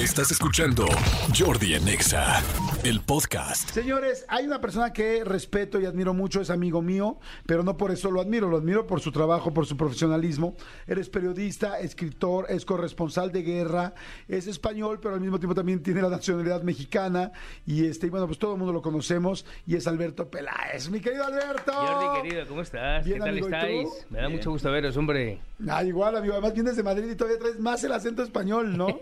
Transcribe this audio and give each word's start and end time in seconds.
Estás 0.00 0.30
escuchando 0.30 0.86
Jordi 1.38 1.74
Anexa, 1.74 2.42
el 2.84 3.02
podcast. 3.02 3.68
Señores, 3.68 4.24
hay 4.28 4.46
una 4.46 4.58
persona 4.58 4.94
que 4.94 5.24
respeto 5.24 5.78
y 5.78 5.84
admiro 5.84 6.14
mucho, 6.14 6.40
es 6.40 6.48
amigo 6.48 6.80
mío, 6.80 7.18
pero 7.44 7.62
no 7.62 7.76
por 7.76 7.90
eso 7.90 8.10
lo 8.10 8.22
admiro, 8.22 8.48
lo 8.48 8.56
admiro 8.56 8.86
por 8.86 9.00
su 9.02 9.12
trabajo, 9.12 9.52
por 9.52 9.66
su 9.66 9.76
profesionalismo. 9.76 10.56
Eres 10.86 11.10
periodista, 11.10 11.78
escritor, 11.80 12.46
es 12.48 12.64
corresponsal 12.64 13.30
de 13.30 13.42
guerra, 13.42 13.92
es 14.26 14.46
español, 14.46 15.00
pero 15.02 15.16
al 15.16 15.20
mismo 15.20 15.38
tiempo 15.38 15.54
también 15.54 15.82
tiene 15.82 16.00
la 16.00 16.08
nacionalidad 16.08 16.62
mexicana 16.62 17.32
y 17.66 17.84
este, 17.84 18.06
y 18.06 18.10
bueno, 18.10 18.26
pues 18.26 18.38
todo 18.38 18.54
el 18.54 18.58
mundo 18.58 18.72
lo 18.72 18.80
conocemos 18.80 19.44
y 19.66 19.76
es 19.76 19.86
Alberto 19.86 20.30
Peláez. 20.30 20.88
Mi 20.88 21.00
querido 21.00 21.26
Alberto. 21.26 21.72
Jordi, 21.74 22.22
querido, 22.22 22.48
¿cómo 22.48 22.62
estás? 22.62 23.04
Bien, 23.04 23.18
¿Qué 23.18 23.20
tal 23.20 23.28
amigo, 23.28 23.46
estáis? 23.48 23.88
Me 24.08 24.18
da 24.18 24.26
Bien. 24.28 24.38
mucho 24.38 24.50
gusto 24.50 24.70
veros, 24.72 24.96
hombre. 24.96 25.40
Ah, 25.68 25.84
igual, 25.84 26.16
amigo, 26.16 26.32
además 26.32 26.54
vienes 26.54 26.74
de 26.74 26.82
Madrid 26.82 27.10
y 27.10 27.16
todavía 27.16 27.38
traes 27.38 27.60
más 27.60 27.84
el 27.84 27.92
acento 27.92 28.22
español, 28.22 28.78
¿no? 28.78 28.86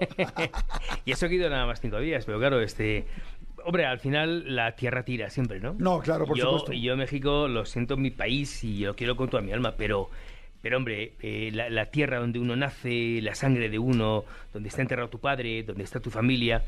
Y 1.05 1.12
eso 1.12 1.27
he 1.27 1.34
ido 1.34 1.48
nada 1.50 1.66
más 1.66 1.80
cinco 1.80 1.98
días, 2.00 2.25
pero 2.25 2.38
claro, 2.38 2.60
este... 2.60 3.06
Hombre, 3.65 3.84
al 3.87 3.98
final 3.98 4.55
la 4.55 4.77
tierra 4.77 5.02
tira 5.02 5.28
siempre, 5.30 5.61
¿no? 5.61 5.74
No, 5.78 6.01
claro, 6.01 6.27
por 6.27 6.38
yo, 6.38 6.45
supuesto. 6.45 6.73
Y 6.73 6.83
yo 6.83 6.97
México 6.97 7.48
lo 7.48 7.64
siento 7.64 7.95
en 7.95 8.02
mi 8.02 8.11
país 8.11 8.62
y 8.64 8.84
lo 8.84 8.95
quiero 8.95 9.16
con 9.16 9.28
toda 9.28 9.42
mi 9.42 9.52
alma, 9.52 9.74
pero... 9.77 10.11
Pero 10.61 10.77
hombre, 10.77 11.12
eh, 11.20 11.51
la, 11.52 11.70
la 11.70 11.87
tierra 11.87 12.19
donde 12.19 12.41
uno 12.41 12.56
nace, 12.56 13.20
la 13.23 13.37
sangre 13.37 13.69
de 13.69 13.78
uno, 13.78 14.24
donde 14.52 14.69
está 14.69 14.83
enterrado 14.83 15.09
tu 15.09 15.20
padre, 15.20 15.62
donde 15.62 15.84
está 15.84 16.01
tu 16.01 16.11
familia, 16.11 16.64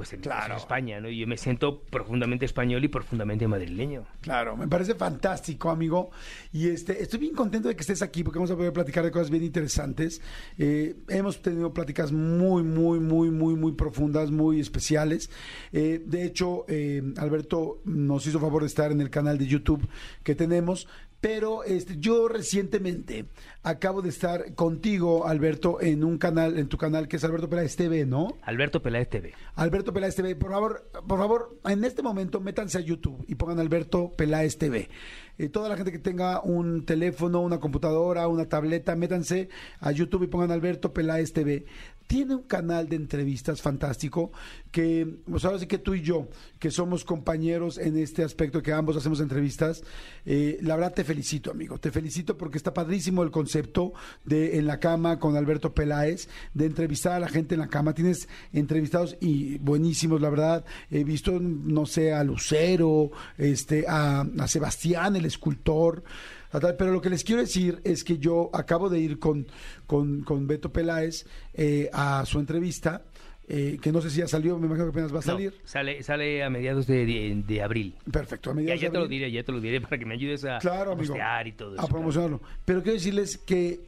pues 0.00 0.14
en 0.14 0.20
Claro. 0.22 0.54
es 0.56 0.62
España, 0.62 0.98
¿no? 0.98 1.10
Y 1.10 1.18
yo 1.18 1.26
me 1.26 1.36
siento 1.36 1.82
profundamente 1.82 2.46
español 2.46 2.82
y 2.82 2.88
profundamente 2.88 3.46
madrileño. 3.46 4.06
Claro, 4.22 4.56
me 4.56 4.66
parece 4.66 4.94
fantástico, 4.94 5.68
amigo. 5.68 6.10
Y 6.54 6.68
este, 6.68 7.02
estoy 7.02 7.18
bien 7.20 7.34
contento 7.34 7.68
de 7.68 7.76
que 7.76 7.82
estés 7.82 8.00
aquí 8.00 8.24
porque 8.24 8.38
vamos 8.38 8.50
a 8.50 8.56
poder 8.56 8.72
platicar 8.72 9.04
de 9.04 9.10
cosas 9.10 9.28
bien 9.28 9.44
interesantes. 9.44 10.22
Eh, 10.56 10.96
hemos 11.10 11.42
tenido 11.42 11.74
pláticas 11.74 12.12
muy, 12.12 12.62
muy, 12.62 12.98
muy, 12.98 13.30
muy, 13.30 13.54
muy 13.56 13.72
profundas, 13.72 14.30
muy 14.30 14.58
especiales. 14.58 15.28
Eh, 15.70 16.02
de 16.02 16.24
hecho, 16.24 16.64
eh, 16.68 17.02
Alberto 17.18 17.82
nos 17.84 18.26
hizo 18.26 18.40
favor 18.40 18.62
de 18.62 18.68
estar 18.68 18.92
en 18.92 19.02
el 19.02 19.10
canal 19.10 19.36
de 19.36 19.46
YouTube 19.48 19.86
que 20.22 20.34
tenemos. 20.34 20.88
Pero 21.20 21.64
este, 21.64 21.98
yo 21.98 22.28
recientemente 22.28 23.26
acabo 23.62 24.00
de 24.00 24.08
estar 24.08 24.54
contigo, 24.54 25.26
Alberto, 25.26 25.80
en 25.80 26.02
un 26.02 26.16
canal, 26.16 26.58
en 26.58 26.68
tu 26.68 26.78
canal 26.78 27.08
que 27.08 27.16
es 27.16 27.24
Alberto 27.24 27.50
Peláez 27.50 27.76
TV, 27.76 28.06
¿no? 28.06 28.38
Alberto 28.42 28.80
Peláez 28.82 29.10
TV. 29.10 29.34
Alberto 29.54 29.92
Peláez 29.92 30.16
TV, 30.16 30.34
por 30.34 30.50
favor, 30.50 30.90
por 31.06 31.18
favor, 31.18 31.58
en 31.66 31.84
este 31.84 32.02
momento 32.02 32.40
métanse 32.40 32.78
a 32.78 32.80
YouTube 32.80 33.22
y 33.28 33.34
pongan 33.34 33.58
Alberto 33.58 34.12
Peláez 34.16 34.56
TV. 34.56 34.88
Eh, 35.36 35.48
toda 35.50 35.68
la 35.68 35.76
gente 35.76 35.92
que 35.92 35.98
tenga 35.98 36.40
un 36.42 36.86
teléfono, 36.86 37.40
una 37.40 37.60
computadora, 37.60 38.26
una 38.26 38.46
tableta, 38.46 38.96
métanse 38.96 39.50
a 39.80 39.92
YouTube 39.92 40.22
y 40.22 40.26
pongan 40.26 40.50
Alberto 40.50 40.94
Peláez 40.94 41.32
TV. 41.34 41.66
Tiene 42.10 42.34
un 42.34 42.42
canal 42.42 42.88
de 42.88 42.96
entrevistas 42.96 43.62
fantástico 43.62 44.32
que, 44.72 45.20
pues 45.30 45.44
que 45.68 45.78
tú 45.78 45.94
y 45.94 46.02
yo, 46.02 46.26
que 46.58 46.72
somos 46.72 47.04
compañeros 47.04 47.78
en 47.78 47.96
este 47.96 48.24
aspecto, 48.24 48.64
que 48.64 48.72
ambos 48.72 48.96
hacemos 48.96 49.20
entrevistas, 49.20 49.84
eh, 50.26 50.58
la 50.60 50.74
verdad 50.74 50.92
te 50.92 51.04
felicito, 51.04 51.52
amigo. 51.52 51.78
Te 51.78 51.92
felicito 51.92 52.36
porque 52.36 52.58
está 52.58 52.74
padrísimo 52.74 53.22
el 53.22 53.30
concepto 53.30 53.92
de 54.24 54.58
En 54.58 54.66
la 54.66 54.80
Cama 54.80 55.20
con 55.20 55.36
Alberto 55.36 55.72
Peláez, 55.72 56.28
de 56.52 56.66
entrevistar 56.66 57.12
a 57.12 57.20
la 57.20 57.28
gente 57.28 57.54
en 57.54 57.60
la 57.60 57.68
cama. 57.68 57.94
Tienes 57.94 58.28
entrevistados 58.52 59.16
y 59.20 59.58
buenísimos, 59.58 60.20
la 60.20 60.30
verdad. 60.30 60.64
He 60.90 61.04
visto, 61.04 61.38
no 61.38 61.86
sé, 61.86 62.12
a 62.12 62.24
Lucero, 62.24 63.12
este, 63.38 63.84
a 63.86 64.24
Sebastián, 64.48 65.14
el 65.14 65.26
escultor. 65.26 66.02
Pero 66.50 66.92
lo 66.92 67.00
que 67.00 67.10
les 67.10 67.22
quiero 67.24 67.40
decir 67.42 67.80
es 67.84 68.02
que 68.04 68.18
yo 68.18 68.50
acabo 68.52 68.88
de 68.88 68.98
ir 69.00 69.18
con, 69.18 69.46
con, 69.86 70.22
con 70.22 70.46
Beto 70.46 70.72
Peláez 70.72 71.24
eh, 71.54 71.88
a 71.92 72.24
su 72.26 72.38
entrevista, 72.40 73.02
eh, 73.48 73.78
que 73.82 73.90
no 73.92 74.00
sé 74.00 74.10
si 74.10 74.18
ya 74.18 74.28
salió, 74.28 74.58
me 74.58 74.66
imagino 74.66 74.86
que 74.86 74.90
apenas 74.90 75.12
va 75.12 75.18
a 75.18 75.26
No, 75.26 75.32
salir. 75.32 75.54
sale, 75.64 76.02
sale 76.02 76.42
a 76.42 76.50
mediados 76.50 76.86
de, 76.86 77.04
de- 77.06 77.42
de 77.46 77.62
abril. 77.62 77.94
Perfecto, 78.10 78.50
a 78.50 78.52
Ya, 78.52 78.56
mediados 78.56 78.80
ya 78.80 78.88
de 78.88 78.92
te 78.92 78.98
lo 78.98 79.04
abril. 79.04 79.18
diré, 79.20 79.32
ya 79.32 79.42
te 79.44 79.52
lo 79.52 79.60
diré 79.60 79.80
para 79.80 79.98
que 79.98 80.06
me 80.06 80.14
ayudes 80.14 80.44
a, 80.44 80.58
Claro, 80.58 80.92
amigo. 80.92 81.14
y 81.44 81.52
todo 81.52 81.72
eso. 81.74 81.80
a 81.80 81.84
claro. 81.84 81.88
promocionarlo. 81.88 82.40
Pero 82.64 82.82
quiero 82.82 82.94
decirles 82.94 83.38
que 83.38 83.80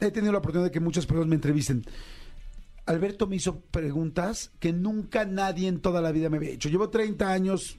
he 0.00 0.10
tenido 0.10 0.32
la 0.32 0.38
oportunidad 0.38 0.68
de 0.68 0.72
que 0.72 0.80
muchas 0.80 1.06
personas 1.06 1.28
me 1.28 1.34
entrevisten. 1.36 1.82
Alberto 2.86 3.26
me 3.26 3.36
hizo 3.36 3.58
preguntas 3.60 4.52
que 4.60 4.72
nunca 4.72 5.24
nadie 5.24 5.66
en 5.68 5.80
toda 5.80 6.00
la 6.00 6.12
vida 6.12 6.30
me 6.30 6.36
había 6.36 6.50
hecho. 6.50 6.68
Llevo 6.68 6.88
30 6.88 7.32
años, 7.32 7.78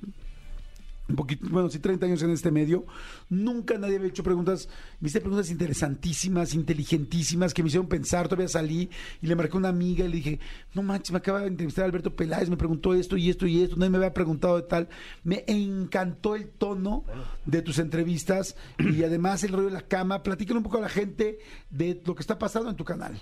un 1.10 1.16
poquito, 1.16 1.48
bueno, 1.50 1.70
sí, 1.70 1.80
30 1.80 2.06
años 2.06 2.22
en 2.22 2.32
este 2.32 2.52
medio. 2.52 2.86
Nunca 3.30 3.78
nadie 3.78 3.96
había 3.96 4.10
hecho 4.10 4.24
preguntas. 4.24 4.68
Me 5.00 5.08
hice 5.08 5.22
preguntas 5.22 5.50
interesantísimas, 5.50 6.54
inteligentísimas, 6.54 7.54
que 7.54 7.64
me 7.64 7.68
hicieron 7.68 7.88
pensar. 7.88 8.28
Todavía 8.28 8.48
salí 8.50 8.90
y 9.22 9.28
le 9.28 9.36
marqué 9.36 9.54
a 9.54 9.58
una 9.58 9.70
amiga 9.70 10.06
y 10.06 10.10
le 10.10 10.16
dije, 10.16 10.40
no 10.74 10.84
manches, 10.84 11.12
me 11.12 11.20
acaba 11.20 11.42
de 11.42 11.48
entrevistar 11.48 11.86
Alberto 11.86 12.16
Peláez, 12.16 12.50
me 12.50 12.58
preguntó 12.58 12.94
esto 12.94 13.16
y 13.16 13.30
esto 13.30 13.48
y 13.48 13.62
esto. 13.62 13.78
Nadie 13.78 13.92
me 13.92 13.98
había 13.98 14.14
preguntado 14.14 14.58
de 14.58 14.64
tal. 14.64 14.90
Me 15.24 15.44
encantó 15.48 16.36
el 16.36 16.50
tono 16.50 17.06
de 17.46 17.62
tus 17.62 17.80
entrevistas 17.80 18.56
y 18.80 19.04
además 19.04 19.44
el 19.44 19.54
rollo 19.54 19.68
de 19.68 19.74
la 19.74 19.88
cama. 19.88 20.24
Platícale 20.24 20.58
un 20.58 20.64
poco 20.64 20.78
a 20.78 20.82
la 20.82 20.90
gente 20.90 21.40
de 21.70 22.02
lo 22.06 22.16
que 22.16 22.22
está 22.22 22.38
pasando 22.38 22.70
en 22.70 22.76
tu 22.76 22.84
canal. 22.84 23.22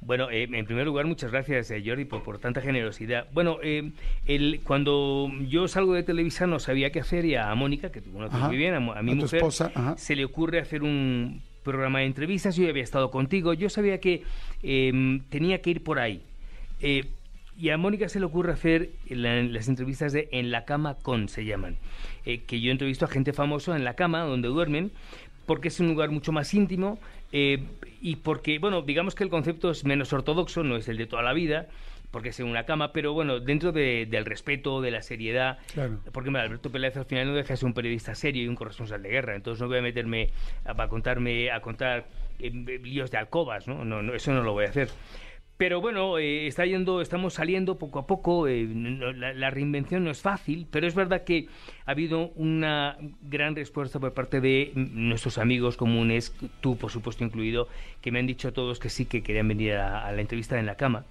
Bueno, 0.00 0.30
eh, 0.30 0.48
en 0.52 0.66
primer 0.66 0.84
lugar, 0.86 1.06
muchas 1.06 1.30
gracias, 1.30 1.70
eh, 1.70 1.82
Jordi, 1.84 2.04
por, 2.04 2.22
por 2.22 2.38
tanta 2.38 2.60
generosidad. 2.60 3.26
Bueno, 3.32 3.58
eh, 3.62 3.90
el, 4.26 4.60
cuando 4.62 5.30
yo 5.48 5.66
salgo 5.66 5.94
de 5.94 6.02
Televisa 6.02 6.46
no 6.46 6.58
sabía 6.58 6.90
qué 6.90 7.00
hacer 7.00 7.24
y 7.24 7.36
a 7.36 7.54
Mónica, 7.54 7.90
que 7.90 8.00
tú 8.02 8.12
conoces 8.12 8.34
Ajá. 8.36 8.48
muy 8.48 8.56
bien, 8.58 8.74
a, 8.74 8.80
mi 8.80 8.90
A 8.90 9.02
mujer, 9.14 9.36
esposa, 9.36 9.94
se 9.96 10.14
le 10.14 10.24
ocurre 10.26 10.58
hacer 10.60 10.82
un 10.82 11.40
programa 11.62 12.00
de 12.00 12.04
entrevistas. 12.06 12.54
Yo 12.56 12.64
ya 12.64 12.70
había 12.70 12.82
estado 12.82 13.10
contigo, 13.10 13.54
yo 13.54 13.70
sabía 13.70 13.98
que 13.98 14.22
eh, 14.62 15.20
tenía 15.30 15.62
que 15.62 15.70
ir 15.70 15.82
por 15.82 15.98
ahí. 15.98 16.20
Eh, 16.80 17.04
y 17.58 17.70
a 17.70 17.78
Mónica 17.78 18.08
se 18.08 18.18
le 18.18 18.26
ocurre 18.26 18.52
hacer 18.52 18.90
la- 19.08 19.42
las 19.42 19.68
entrevistas 19.68 20.12
de 20.12 20.28
En 20.32 20.50
la 20.50 20.64
cama 20.64 20.96
con, 21.00 21.28
se 21.28 21.44
llaman. 21.46 21.76
Eh, 22.26 22.40
que 22.46 22.60
yo 22.60 22.72
entrevisto 22.72 23.04
a 23.04 23.08
gente 23.08 23.32
famosa 23.32 23.74
en 23.76 23.84
la 23.84 23.94
cama, 23.94 24.20
donde 24.22 24.48
duermen, 24.48 24.90
porque 25.46 25.68
es 25.68 25.80
un 25.80 25.88
lugar 25.88 26.10
mucho 26.10 26.32
más 26.32 26.52
íntimo 26.54 26.98
eh, 27.32 27.62
y 28.00 28.16
porque, 28.16 28.58
bueno, 28.58 28.82
digamos 28.82 29.14
que 29.14 29.24
el 29.24 29.30
concepto 29.30 29.70
es 29.70 29.84
menos 29.84 30.12
ortodoxo, 30.12 30.62
no 30.62 30.76
es 30.76 30.88
el 30.88 30.96
de 30.96 31.06
toda 31.06 31.22
la 31.22 31.32
vida, 31.32 31.66
porque 32.10 32.28
es 32.28 32.38
en 32.38 32.46
una 32.46 32.64
cama, 32.64 32.92
pero 32.92 33.12
bueno, 33.12 33.40
dentro 33.40 33.72
de- 33.72 34.06
del 34.08 34.24
respeto, 34.24 34.80
de 34.80 34.90
la 34.92 35.02
seriedad, 35.02 35.58
Claro. 35.72 35.98
porque 36.12 36.30
mira, 36.30 36.42
Alberto 36.42 36.70
Peláez 36.70 36.96
al 36.96 37.06
final 37.06 37.26
no 37.26 37.34
deja 37.34 37.54
de 37.54 37.56
ser 37.56 37.66
un 37.66 37.74
periodista 37.74 38.14
serio 38.14 38.44
y 38.44 38.48
un 38.48 38.54
corresponsal 38.54 39.02
de 39.02 39.08
guerra, 39.08 39.34
entonces 39.34 39.60
no 39.60 39.68
voy 39.68 39.78
a 39.78 39.82
meterme 39.82 40.30
a, 40.64 40.80
a 40.80 40.88
contarme, 40.88 41.50
a 41.50 41.60
contar 41.60 42.06
eh, 42.38 42.50
líos 42.50 43.10
de 43.10 43.18
alcobas, 43.18 43.66
¿no? 43.66 43.84
No, 43.84 44.02
no, 44.02 44.14
eso 44.14 44.32
no 44.32 44.42
lo 44.42 44.52
voy 44.52 44.66
a 44.66 44.68
hacer. 44.68 44.88
Pero 45.56 45.80
bueno, 45.80 46.18
eh, 46.18 46.48
está 46.48 46.66
yendo, 46.66 47.00
estamos 47.00 47.34
saliendo 47.34 47.78
poco 47.78 48.00
a 48.00 48.06
poco. 48.06 48.48
eh, 48.48 48.66
la, 49.14 49.50
reinvención 49.50 50.02
no 50.02 50.10
es 50.10 50.20
fácil, 50.20 50.66
pero 50.70 50.86
es 50.86 50.96
verdad 50.96 51.22
que 51.22 51.46
ha 51.86 51.92
habido 51.92 52.30
una 52.34 52.96
gran 53.22 53.54
respuesta 53.54 54.00
por 54.00 54.12
parte 54.14 54.40
de 54.40 54.72
nuestros 54.74 55.38
amigos 55.38 55.76
comunes, 55.76 56.34
tú 56.60 56.76
por 56.76 56.90
supuesto 56.90 57.22
incluido, 57.22 57.68
que 58.00 58.10
me 58.10 58.18
han 58.18 58.26
dicho 58.26 58.52
todos 58.52 58.80
que 58.80 58.88
sí 58.88 59.06
que 59.06 59.22
querían 59.22 59.46
venir 59.46 59.74
a, 59.74 60.10
la 60.10 60.20
entrevista 60.20 60.58
en 60.58 60.66
la 60.66 60.76
cama. 60.76 61.04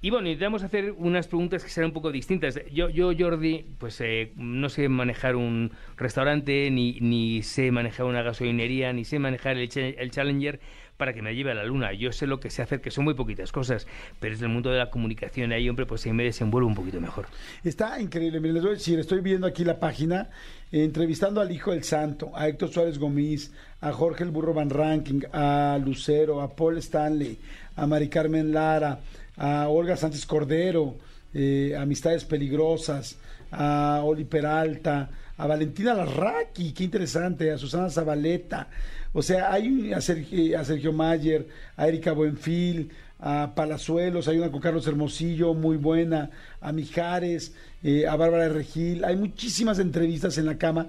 Y 0.00 0.10
bueno, 0.10 0.28
intentamos 0.28 0.64
hacer 0.64 0.92
unas 0.96 1.28
preguntas 1.28 1.62
que 1.62 1.70
serán 1.70 1.90
un 1.90 1.94
poco 1.94 2.10
distintas. 2.10 2.60
Yo, 2.72 2.88
yo 2.88 3.12
Jordi, 3.16 3.64
pues 3.78 4.00
eh, 4.00 4.32
no 4.36 4.68
sé 4.68 4.88
manejar 4.88 5.36
un 5.36 5.70
restaurante, 5.96 6.70
ni, 6.70 6.98
ni 7.00 7.42
sé 7.42 7.70
manejar 7.70 8.06
una 8.06 8.22
gasolinería, 8.22 8.92
ni 8.92 9.04
sé 9.04 9.20
manejar 9.20 9.58
el, 9.58 9.68
el 9.76 10.10
Challenger 10.10 10.60
para 11.02 11.14
que 11.14 11.20
me 11.20 11.34
lleve 11.34 11.50
a 11.50 11.54
la 11.54 11.64
luna. 11.64 11.92
Yo 11.92 12.12
sé 12.12 12.28
lo 12.28 12.38
que 12.38 12.48
sé 12.48 12.62
hacer, 12.62 12.80
que 12.80 12.92
son 12.92 13.02
muy 13.02 13.14
poquitas 13.14 13.50
cosas, 13.50 13.88
pero 14.20 14.36
es 14.36 14.40
el 14.40 14.48
mundo 14.48 14.70
de 14.70 14.78
la 14.78 14.88
comunicación 14.88 15.50
ahí, 15.50 15.68
hombre, 15.68 15.84
pues 15.84 16.06
ahí 16.06 16.12
me 16.12 16.22
desenvuelvo 16.22 16.68
un 16.68 16.76
poquito 16.76 17.00
mejor. 17.00 17.26
Está 17.64 18.00
increíble. 18.00 18.38
Miren, 18.38 18.54
les 18.54 18.62
voy 18.62 18.70
a 18.70 18.74
decir, 18.74 19.00
estoy 19.00 19.20
viendo 19.20 19.48
aquí 19.48 19.64
la 19.64 19.80
página, 19.80 20.30
eh, 20.70 20.84
entrevistando 20.84 21.40
al 21.40 21.50
Hijo 21.50 21.72
del 21.72 21.82
Santo, 21.82 22.30
a 22.36 22.46
Héctor 22.46 22.68
Suárez 22.68 23.00
Gómez, 23.00 23.50
a 23.80 23.90
Jorge 23.90 24.22
el 24.22 24.30
Burro 24.30 24.54
Van 24.54 24.70
Ranking, 24.70 25.22
a 25.32 25.76
Lucero, 25.84 26.40
a 26.40 26.54
Paul 26.54 26.78
Stanley, 26.78 27.36
a 27.74 27.84
Mari 27.84 28.08
Carmen 28.08 28.52
Lara, 28.52 29.00
a 29.36 29.66
Olga 29.70 29.96
Sánchez 29.96 30.24
Cordero, 30.24 30.98
eh, 31.34 31.74
Amistades 31.76 32.24
Peligrosas, 32.24 33.18
a 33.50 34.02
Oli 34.04 34.22
Peralta, 34.22 35.10
a 35.36 35.46
Valentina 35.48 35.94
Larraqui, 35.94 36.72
qué 36.72 36.84
interesante, 36.84 37.50
a 37.50 37.58
Susana 37.58 37.90
Zabaleta. 37.90 38.68
O 39.12 39.22
sea, 39.22 39.52
hay 39.52 39.92
a 39.92 40.00
Sergio, 40.00 40.58
a 40.58 40.64
Sergio 40.64 40.92
Mayer, 40.92 41.46
a 41.76 41.86
Erika 41.88 42.12
Buenfil, 42.12 42.90
a 43.18 43.54
Palazuelos, 43.54 44.26
hay 44.26 44.38
una 44.38 44.50
con 44.50 44.60
Carlos 44.60 44.86
Hermosillo, 44.86 45.54
muy 45.54 45.76
buena, 45.76 46.30
a 46.60 46.72
Mijares, 46.72 47.54
eh, 47.82 48.06
a 48.06 48.16
Bárbara 48.16 48.48
Regil. 48.48 49.04
Hay 49.04 49.16
muchísimas 49.16 49.78
entrevistas 49.78 50.38
en 50.38 50.46
la 50.46 50.58
cama. 50.58 50.88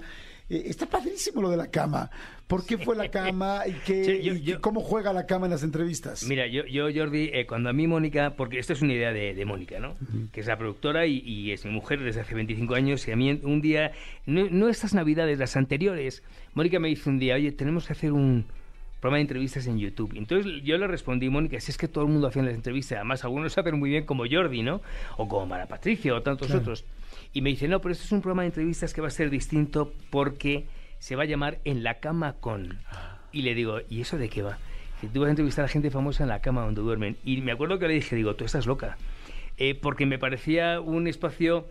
Eh, 0.50 0.64
está 0.66 0.86
padrísimo 0.86 1.40
lo 1.40 1.50
de 1.50 1.56
la 1.56 1.70
cama. 1.70 2.10
¿Por 2.46 2.66
qué 2.66 2.76
fue 2.76 2.94
la 2.94 3.10
cama 3.10 3.62
y, 3.66 3.72
qué, 3.86 4.04
Sí, 4.04 4.22
yo- 4.22 4.34
y 4.34 4.42
yo- 4.42 4.60
cómo 4.60 4.80
juega 4.80 5.14
la 5.14 5.24
cama 5.24 5.46
en 5.46 5.52
las 5.52 5.62
entrevistas? 5.62 6.24
Mira, 6.28 6.46
yo, 6.46 6.66
yo 6.66 6.88
Jordi, 6.94 7.30
eh, 7.32 7.46
cuando 7.46 7.70
a 7.70 7.72
mí 7.72 7.86
Mónica, 7.86 8.34
porque 8.36 8.58
esto 8.58 8.74
es 8.74 8.82
una 8.82 8.92
idea 8.92 9.12
de, 9.14 9.32
de 9.32 9.44
Mónica, 9.46 9.78
¿no? 9.80 9.96
Que 10.32 10.40
es 10.40 10.46
la 10.46 10.58
productora 10.58 11.06
y, 11.06 11.20
y 11.20 11.52
es 11.52 11.64
mi 11.64 11.70
mujer 11.70 12.00
desde 12.00 12.20
hace 12.20 12.34
25 12.34 12.74
años 12.74 13.08
y 13.08 13.12
a 13.12 13.16
mí 13.16 13.40
un 13.42 13.62
día, 13.62 13.92
no, 14.26 14.46
no 14.50 14.68
estas 14.68 14.92
navidades, 14.92 15.38
las 15.38 15.56
anteriores, 15.56 16.22
Mónica 16.52 16.78
me 16.78 16.88
dice 16.88 17.08
un 17.08 17.18
día, 17.18 17.36
oye, 17.36 17.50
tenemos 17.52 17.86
que 17.86 17.94
hacer 17.94 18.12
un 18.12 18.44
programa 19.00 19.16
de 19.18 19.22
entrevistas 19.22 19.66
en 19.66 19.78
YouTube. 19.78 20.12
Entonces 20.14 20.62
yo 20.62 20.76
le 20.76 20.86
respondí, 20.86 21.30
Mónica, 21.30 21.58
si 21.60 21.70
es 21.70 21.78
que 21.78 21.88
todo 21.88 22.04
el 22.04 22.10
mundo 22.10 22.26
hace 22.28 22.42
las 22.42 22.54
entrevistas, 22.54 22.96
además 22.96 23.24
algunos 23.24 23.56
hacen 23.56 23.78
muy 23.78 23.88
bien 23.90 24.04
como 24.04 24.24
Jordi, 24.30 24.62
¿no? 24.62 24.82
O 25.16 25.26
como 25.28 25.46
Mara 25.46 25.66
Patricia 25.66 26.14
o 26.14 26.22
tantos 26.22 26.50
otros. 26.50 26.84
Y 27.34 27.40
me 27.42 27.50
dice, 27.50 27.66
no, 27.66 27.80
pero 27.80 27.92
esto 27.92 28.04
es 28.04 28.12
un 28.12 28.22
programa 28.22 28.42
de 28.42 28.48
entrevistas 28.48 28.94
que 28.94 29.00
va 29.00 29.08
a 29.08 29.10
ser 29.10 29.28
distinto 29.28 29.92
porque 30.08 30.66
se 31.00 31.16
va 31.16 31.24
a 31.24 31.26
llamar 31.26 31.58
En 31.64 31.82
la 31.82 31.98
cama 31.98 32.34
con. 32.40 32.78
Y 33.32 33.42
le 33.42 33.54
digo, 33.56 33.80
¿y 33.90 34.00
eso 34.00 34.16
de 34.16 34.28
qué 34.28 34.42
va? 34.42 34.58
Si 35.00 35.08
tú 35.08 35.20
vas 35.20 35.26
a 35.26 35.30
entrevistar 35.30 35.64
a 35.64 35.68
gente 35.68 35.90
famosa 35.90 36.22
en 36.22 36.28
la 36.28 36.40
cama 36.40 36.62
donde 36.62 36.80
duermen. 36.80 37.16
Y 37.24 37.40
me 37.40 37.50
acuerdo 37.50 37.80
que 37.80 37.88
le 37.88 37.94
dije, 37.94 38.14
digo, 38.14 38.36
tú 38.36 38.44
estás 38.44 38.66
loca. 38.66 38.96
Eh, 39.58 39.74
porque 39.74 40.06
me 40.06 40.18
parecía 40.18 40.80
un 40.80 41.08
espacio 41.08 41.66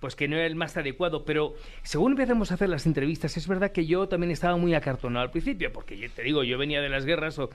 pues 0.00 0.14
que 0.14 0.28
no 0.28 0.36
era 0.36 0.46
el 0.46 0.54
más 0.54 0.76
adecuado, 0.76 1.24
pero 1.24 1.54
según 1.82 2.12
empezamos 2.12 2.50
a 2.50 2.54
hacer 2.54 2.68
las 2.68 2.84
entrevistas, 2.84 3.38
es 3.38 3.48
verdad 3.48 3.72
que 3.72 3.86
yo 3.86 4.08
también 4.08 4.30
estaba 4.30 4.56
muy 4.58 4.74
acartonado 4.74 5.24
al 5.24 5.30
principio, 5.30 5.72
porque 5.72 5.96
yo 5.96 6.10
te 6.10 6.22
digo, 6.22 6.44
yo 6.44 6.58
venía 6.58 6.82
de 6.82 6.90
las 6.90 7.06
guerras, 7.06 7.38
o... 7.38 7.48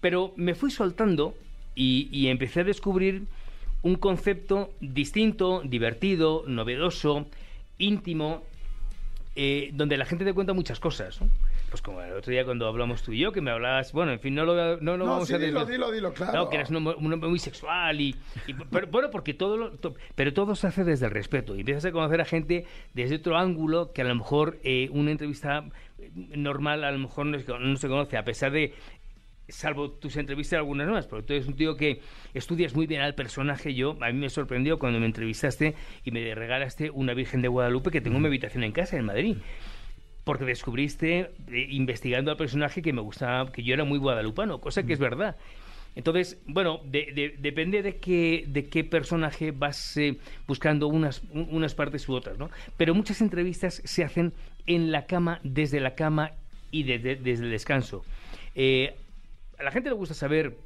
pero 0.00 0.32
me 0.36 0.54
fui 0.54 0.70
soltando 0.70 1.34
y, 1.74 2.08
y 2.12 2.28
empecé 2.28 2.60
a 2.60 2.64
descubrir 2.64 3.24
un 3.82 3.94
concepto 3.96 4.70
distinto, 4.80 5.62
divertido, 5.64 6.44
novedoso, 6.46 7.26
íntimo, 7.78 8.42
eh, 9.36 9.70
donde 9.72 9.96
la 9.96 10.04
gente 10.04 10.24
te 10.24 10.34
cuenta 10.34 10.52
muchas 10.52 10.80
cosas. 10.80 11.20
¿no? 11.20 11.28
Pues 11.70 11.82
como 11.82 12.02
el 12.02 12.12
otro 12.12 12.32
día 12.32 12.44
cuando 12.44 12.66
hablamos 12.66 13.02
tú 13.02 13.12
y 13.12 13.18
yo, 13.20 13.30
que 13.32 13.40
me 13.40 13.50
hablabas, 13.52 13.92
bueno, 13.92 14.10
en 14.12 14.18
fin, 14.18 14.34
no 14.34 14.44
lo, 14.44 14.54
no 14.80 14.96
lo 14.96 15.04
No, 15.04 15.12
vamos 15.12 15.28
sí, 15.28 15.34
a 15.34 15.38
dilo, 15.38 15.64
dilo, 15.64 15.90
dilo, 15.92 16.12
claro. 16.12 16.32
Claro, 16.32 16.48
que 16.50 16.56
eres 16.56 16.70
un 16.70 16.76
hombre, 16.76 16.94
un 16.98 17.12
hombre 17.12 17.30
muy 17.30 17.38
sexual 17.38 18.00
y, 18.00 18.16
y- 18.48 18.54
pero, 18.70 18.88
bueno, 18.88 19.08
porque 19.12 19.34
todo 19.34 19.56
lo, 19.56 19.70
to- 19.70 19.94
pero 20.16 20.34
todo 20.34 20.56
se 20.56 20.66
hace 20.66 20.82
desde 20.82 21.06
el 21.06 21.12
respeto 21.12 21.54
y 21.54 21.60
empiezas 21.60 21.84
a 21.84 21.92
conocer 21.92 22.20
a 22.20 22.24
gente 22.24 22.66
desde 22.92 23.16
otro 23.16 23.36
ángulo 23.38 23.92
que 23.92 24.02
a 24.02 24.04
lo 24.04 24.14
mejor 24.16 24.58
eh, 24.64 24.88
una 24.90 25.12
entrevista 25.12 25.64
normal 26.14 26.82
a 26.82 26.90
lo 26.90 26.98
mejor 26.98 27.26
no, 27.26 27.38
se- 27.38 27.46
no 27.58 27.76
se 27.76 27.88
conoce 27.88 28.16
a 28.16 28.24
pesar 28.24 28.50
de 28.50 28.74
salvo 29.50 29.90
tus 29.90 30.16
entrevistas 30.16 30.58
algunas 30.58 30.88
más, 30.88 31.06
pero 31.06 31.24
tú 31.24 31.32
eres 31.32 31.46
un 31.46 31.54
tío 31.56 31.76
que 31.76 32.00
estudias 32.34 32.74
muy 32.74 32.86
bien 32.86 33.00
al 33.02 33.14
personaje. 33.14 33.74
Yo, 33.74 33.96
a 34.00 34.06
mí 34.12 34.18
me 34.18 34.28
sorprendió 34.30 34.78
cuando 34.78 34.98
me 35.00 35.06
entrevistaste 35.06 35.74
y 36.04 36.10
me 36.10 36.34
regalaste 36.34 36.90
una 36.90 37.14
Virgen 37.14 37.42
de 37.42 37.48
Guadalupe 37.48 37.90
que 37.90 38.00
tengo 38.00 38.16
en 38.16 38.22
mi 38.22 38.28
habitación 38.28 38.64
en 38.64 38.72
casa, 38.72 38.96
en 38.96 39.04
Madrid. 39.06 39.36
Porque 40.24 40.44
descubriste, 40.44 41.30
eh, 41.50 41.66
investigando 41.70 42.30
al 42.30 42.36
personaje, 42.36 42.82
que 42.82 42.92
me 42.92 43.00
gustaba, 43.00 43.50
que 43.50 43.62
yo 43.62 43.74
era 43.74 43.84
muy 43.84 43.98
guadalupano, 43.98 44.60
cosa 44.60 44.82
que 44.84 44.92
es 44.92 44.98
verdad. 44.98 45.36
Entonces, 45.96 46.40
bueno, 46.46 46.80
de- 46.84 47.08
de- 47.12 47.34
depende 47.38 47.82
de 47.82 47.96
qué, 47.96 48.44
de 48.46 48.66
qué 48.68 48.84
personaje 48.84 49.50
vas 49.50 49.96
eh, 49.96 50.18
buscando 50.46 50.86
unas, 50.86 51.22
un- 51.32 51.48
unas 51.50 51.74
partes 51.74 52.08
u 52.08 52.14
otras, 52.14 52.38
¿no? 52.38 52.48
Pero 52.76 52.94
muchas 52.94 53.20
entrevistas 53.22 53.82
se 53.84 54.04
hacen 54.04 54.32
en 54.66 54.92
la 54.92 55.06
cama, 55.06 55.40
desde 55.42 55.80
la 55.80 55.96
cama 55.96 56.30
y 56.70 56.84
de- 56.84 56.98
desde 57.16 57.44
el 57.46 57.50
descanso. 57.50 58.04
Eh, 58.54 58.94
a 59.60 59.64
la 59.64 59.70
gente 59.70 59.90
le 59.90 59.94
gusta 59.94 60.14
saber 60.14 60.56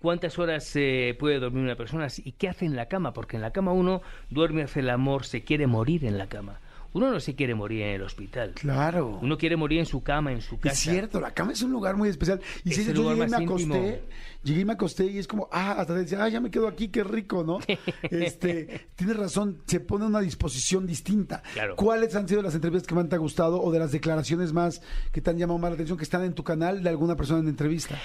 cuántas 0.00 0.38
horas 0.38 0.70
eh, 0.76 1.16
puede 1.18 1.40
dormir 1.40 1.64
una 1.64 1.74
persona 1.74 2.06
y 2.16 2.32
qué 2.32 2.48
hace 2.48 2.64
en 2.64 2.76
la 2.76 2.86
cama, 2.86 3.12
porque 3.12 3.36
en 3.36 3.42
la 3.42 3.50
cama 3.50 3.72
uno 3.72 4.02
duerme, 4.30 4.62
hace 4.62 4.80
el 4.80 4.90
amor, 4.90 5.24
se 5.24 5.42
quiere 5.42 5.66
morir 5.66 6.04
en 6.04 6.16
la 6.16 6.28
cama. 6.28 6.60
Uno 6.94 7.10
no 7.10 7.20
se 7.20 7.34
quiere 7.34 7.54
morir 7.54 7.82
en 7.82 7.88
el 7.96 8.02
hospital. 8.02 8.52
Claro. 8.54 9.18
Uno 9.22 9.36
quiere 9.36 9.56
morir 9.56 9.78
en 9.80 9.86
su 9.86 10.02
cama, 10.02 10.32
en 10.32 10.40
su 10.40 10.58
casa. 10.58 10.72
Es 10.72 10.78
cierto, 10.80 11.20
la 11.20 11.32
cama 11.32 11.52
es 11.52 11.62
un 11.62 11.70
lugar 11.70 11.96
muy 11.96 12.08
especial. 12.08 12.40
Y 12.64 12.70
Es 12.70 12.76
si 12.76 12.84
yo 12.86 12.92
lugar 12.94 13.14
llegué 13.16 13.26
y 13.26 13.30
me 13.30 13.44
acosté, 13.44 13.62
íntimo. 13.62 13.96
llegué 14.42 14.60
y 14.60 14.64
me 14.64 14.72
acosté 14.72 15.06
y 15.06 15.18
es 15.18 15.28
como, 15.28 15.48
ah, 15.52 15.72
hasta 15.72 15.94
decía, 15.94 16.24
ah, 16.24 16.28
ya 16.28 16.40
me 16.40 16.50
quedo 16.50 16.66
aquí, 16.66 16.88
qué 16.88 17.04
rico, 17.04 17.44
¿no? 17.44 17.58
este, 18.02 18.88
tienes 18.96 19.16
razón, 19.16 19.58
se 19.66 19.80
pone 19.80 20.06
una 20.06 20.20
disposición 20.20 20.86
distinta. 20.86 21.42
Claro. 21.52 21.76
¿Cuáles 21.76 22.14
han 22.14 22.26
sido 22.28 22.42
las 22.42 22.54
entrevistas 22.54 22.86
que 22.86 22.94
más 22.94 23.08
te 23.08 23.14
ha 23.14 23.18
gustado 23.18 23.60
o 23.62 23.70
de 23.70 23.78
las 23.78 23.92
declaraciones 23.92 24.52
más 24.52 24.82
que 25.12 25.20
te 25.20 25.30
han 25.30 25.38
llamado 25.38 25.58
más 25.58 25.70
la 25.70 25.74
atención 25.74 25.98
que 25.98 26.04
están 26.04 26.24
en 26.24 26.32
tu 26.34 26.42
canal 26.44 26.82
de 26.82 26.88
alguna 26.88 27.16
persona 27.16 27.40
en 27.40 27.48
entrevista? 27.48 27.98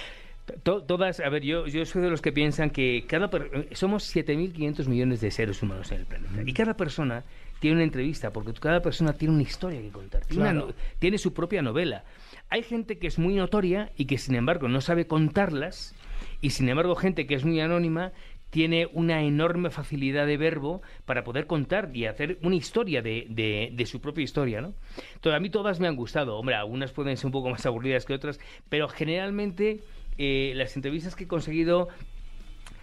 To- 0.62 0.82
todas, 0.82 1.20
a 1.20 1.28
ver, 1.30 1.42
yo, 1.42 1.66
yo 1.66 1.86
soy 1.86 2.02
de 2.02 2.10
los 2.10 2.20
que 2.20 2.30
piensan 2.30 2.68
que 2.68 3.06
cada 3.08 3.30
per- 3.30 3.68
somos 3.72 4.14
7.500 4.14 4.86
millones 4.88 5.22
de 5.22 5.30
seres 5.30 5.62
humanos 5.62 5.90
en 5.90 6.00
el 6.00 6.06
planeta 6.06 6.42
y 6.44 6.52
cada 6.52 6.76
persona 6.76 7.24
tiene 7.64 7.76
una 7.76 7.84
entrevista 7.84 8.30
porque 8.30 8.52
cada 8.52 8.82
persona 8.82 9.14
tiene 9.14 9.32
una 9.32 9.42
historia 9.42 9.80
que 9.80 9.88
contar, 9.88 10.22
tiene, 10.26 10.42
una 10.42 10.52
Claro. 10.52 10.66
no- 10.68 10.74
tiene 10.98 11.16
su 11.16 11.32
propia 11.32 11.62
novela. 11.62 12.04
Hay 12.50 12.62
gente 12.62 12.98
que 12.98 13.06
es 13.06 13.18
muy 13.18 13.36
notoria 13.36 13.90
y 13.96 14.04
que 14.04 14.18
sin 14.18 14.34
embargo 14.34 14.68
no 14.68 14.82
sabe 14.82 15.06
contarlas 15.06 15.94
y 16.42 16.50
sin 16.50 16.68
embargo 16.68 16.94
gente 16.94 17.26
que 17.26 17.34
es 17.34 17.44
muy 17.46 17.58
anónima 17.60 18.12
tiene 18.50 18.86
una 18.92 19.22
enorme 19.22 19.70
facilidad 19.70 20.26
de 20.26 20.36
verbo 20.36 20.82
para 21.06 21.24
poder 21.24 21.46
contar 21.46 21.88
y 21.94 22.04
hacer 22.04 22.36
una 22.42 22.54
historia 22.54 23.00
de, 23.00 23.26
de- 23.30 23.70
de 23.72 23.86
su 23.86 23.98
propia 24.02 24.24
historia, 24.24 24.60
¿no? 24.60 24.74
Entonces, 25.14 25.34
a 25.38 25.40
mí 25.40 25.48
todas 25.48 25.80
me 25.80 25.88
han 25.88 25.96
gustado. 25.96 26.36
Hombre, 26.36 26.54
algunas 26.56 26.92
pueden 26.92 27.16
ser 27.16 27.26
un 27.26 27.32
poco 27.32 27.48
más 27.48 27.64
aburridas 27.64 28.04
que 28.04 28.12
otras, 28.12 28.38
pero 28.68 28.88
generalmente 28.88 29.80
eh, 30.18 30.52
las 30.54 30.76
entrevistas 30.76 31.16
que 31.16 31.24
he 31.24 31.28
conseguido 31.28 31.88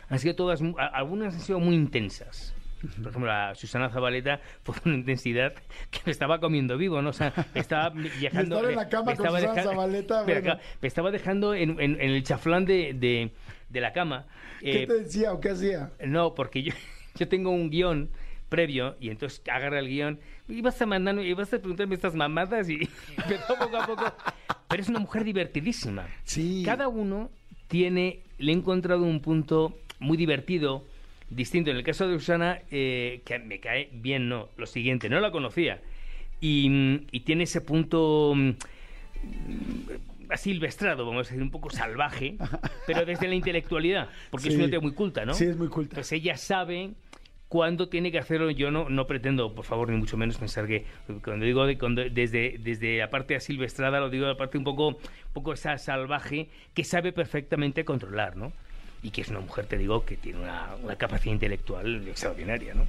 han 0.10 0.18
sido 0.18 0.33
todas, 0.36 0.60
algunas 0.92 1.36
han 1.36 1.39
sido 1.42 1.60
muy 1.60 1.75
intensas. 1.75 2.56
Por 2.81 3.07
ejemplo, 3.10 3.31
a 3.31 3.54
Susana 3.56 3.89
Zabaleta 3.89 4.39
fue 4.63 4.75
una 4.86 4.95
intensidad 4.95 5.54
que 5.92 6.00
me 6.06 6.12
estaba 6.12 6.39
comiendo 6.39 6.78
vivo, 6.78 7.01
¿no? 7.01 7.10
O 7.10 7.13
sea, 7.13 7.33
me 7.54 7.62
estaba 7.62 7.89
viajando... 8.19 8.56
estar 8.57 8.69
en 8.72 8.75
la 8.78 8.89
cama 8.89 9.12
me 9.12 9.18
con 9.18 9.25
estaba 9.25 9.39
Susana 9.39 9.56
deja- 9.62 9.69
Zabaleta, 9.69 10.24
bueno. 10.24 10.39
acá- 10.39 10.60
me 10.81 10.88
estaba 10.88 11.12
dejando 11.12 11.54
en, 11.54 11.72
en- 11.80 12.01
en 12.01 12.12
el 12.12 12.24
chaflán 12.24 12.66
de, 12.66 12.94
de- 12.94 13.31
de 13.69 13.81
la 13.81 13.94
cama. 13.94 14.25
¿Qué 14.60 14.83
Eh, 14.83 14.88
te 14.88 14.94
decía 15.01 15.31
o 15.33 15.39
qué 15.39 15.50
hacía? 15.51 15.92
no, 16.06 16.33
porque 16.36 16.63
yo, 16.63 16.74
yo 17.16 17.28
tengo 17.28 17.51
un 17.51 17.69
guion 17.69 18.10
previo 18.50 18.98
y 19.00 19.10
entonces 19.10 19.42
agarra 19.50 19.80
el 19.80 19.88
guion 19.88 20.19
y 20.50 20.62
vas 20.62 20.81
a 20.81 20.86
mandar 20.86 21.18
y 21.19 21.33
vas 21.33 21.54
a 21.54 21.60
preguntarme 21.60 21.95
estas 21.95 22.16
mamadas 22.16 22.68
y 22.69 22.80
empezó 23.18 23.56
poco 23.57 23.78
a 23.78 23.86
poco. 23.88 24.13
Pero 24.68 24.81
es 24.81 24.89
una 24.89 25.00
mujer 25.00 25.24
divertidísima. 25.24 26.07
Sí. 26.24 26.63
Cada 26.66 26.88
uno 26.89 27.30
tiene, 27.68 28.24
le 28.38 28.51
he 28.51 28.56
encontrado 28.56 29.04
un 29.04 29.22
punto 29.22 29.78
muy 30.00 30.18
divertido, 30.18 30.86
distinto. 31.31 31.72
En 31.72 31.78
el 31.78 31.83
caso 31.83 32.07
de 32.07 32.18
Susana, 32.19 32.60
eh, 32.69 33.22
que 33.25 33.39
me 33.39 33.60
cae 33.60 33.89
bien, 33.92 34.30
no, 34.30 34.50
lo 34.57 34.66
siguiente, 34.68 35.10
no 35.10 35.19
la 35.19 35.31
conocía. 35.31 35.81
Y, 36.39 36.69
mm, 36.69 37.07
y 37.12 37.19
tiene 37.22 37.44
ese 37.45 37.62
punto 37.62 38.33
mm, 38.36 38.51
asilvestrado, 40.30 41.06
vamos 41.06 41.28
a 41.28 41.30
decir, 41.30 41.42
un 41.44 41.51
poco 41.51 41.69
salvaje, 41.69 42.36
pero 42.88 43.06
desde 43.06 43.28
la 43.28 43.36
intelectualidad, 43.36 44.10
porque 44.30 44.50
es 44.50 44.56
una 44.56 44.69
tía 44.69 44.80
muy 44.80 44.94
culta, 44.94 45.25
¿no? 45.25 45.33
Sí, 45.33 45.45
es 45.45 45.57
muy 45.57 45.68
culta. 45.68 45.95
Pues 45.95 46.12
ella 46.12 46.38
sabe 46.38 46.92
cuándo 47.50 47.89
tiene 47.89 48.12
que 48.13 48.19
hacerlo. 48.19 48.50
Yo 48.50 48.72
no, 48.72 48.88
no 48.89 49.07
pretendo, 49.07 49.54
por 49.54 49.66
favor, 49.66 49.89
ni 49.89 49.98
mucho 49.98 50.16
menos 50.16 50.38
pensar 50.38 50.68
que 50.68 50.86
cuando 51.24 51.45
digo 51.45 51.66
de- 51.66 51.78
cuando- 51.78 52.10
desde, 52.10 52.56
desde 52.60 52.98
la 53.00 53.10
parte 53.10 53.36
asilvestrada, 53.36 54.00
lo 54.00 54.10
digo 54.10 54.25
de 54.25 54.31
la 54.31 54.38
parte 54.38 54.57
un 54.57 54.63
poco, 54.63 54.88
un 54.89 54.98
poco 55.33 55.51
esa 55.54 55.78
salvaje 55.78 56.50
que 56.74 56.86
sabe 56.86 57.12
perfectamente 57.12 57.83
controlar, 57.83 58.38
¿no? 58.38 58.54
Y 59.03 59.09
que 59.12 59.21
es 59.21 59.30
una 59.30 59.39
mujer, 59.39 59.65
te 59.65 59.77
digo, 59.77 60.06
que 60.06 60.15
tiene 60.18 60.39
una, 60.42 60.75
una 60.83 60.95
capacidad 60.95 61.33
intelectual 61.33 62.07
extraordinaria, 62.07 62.74
¿no? 62.75 62.86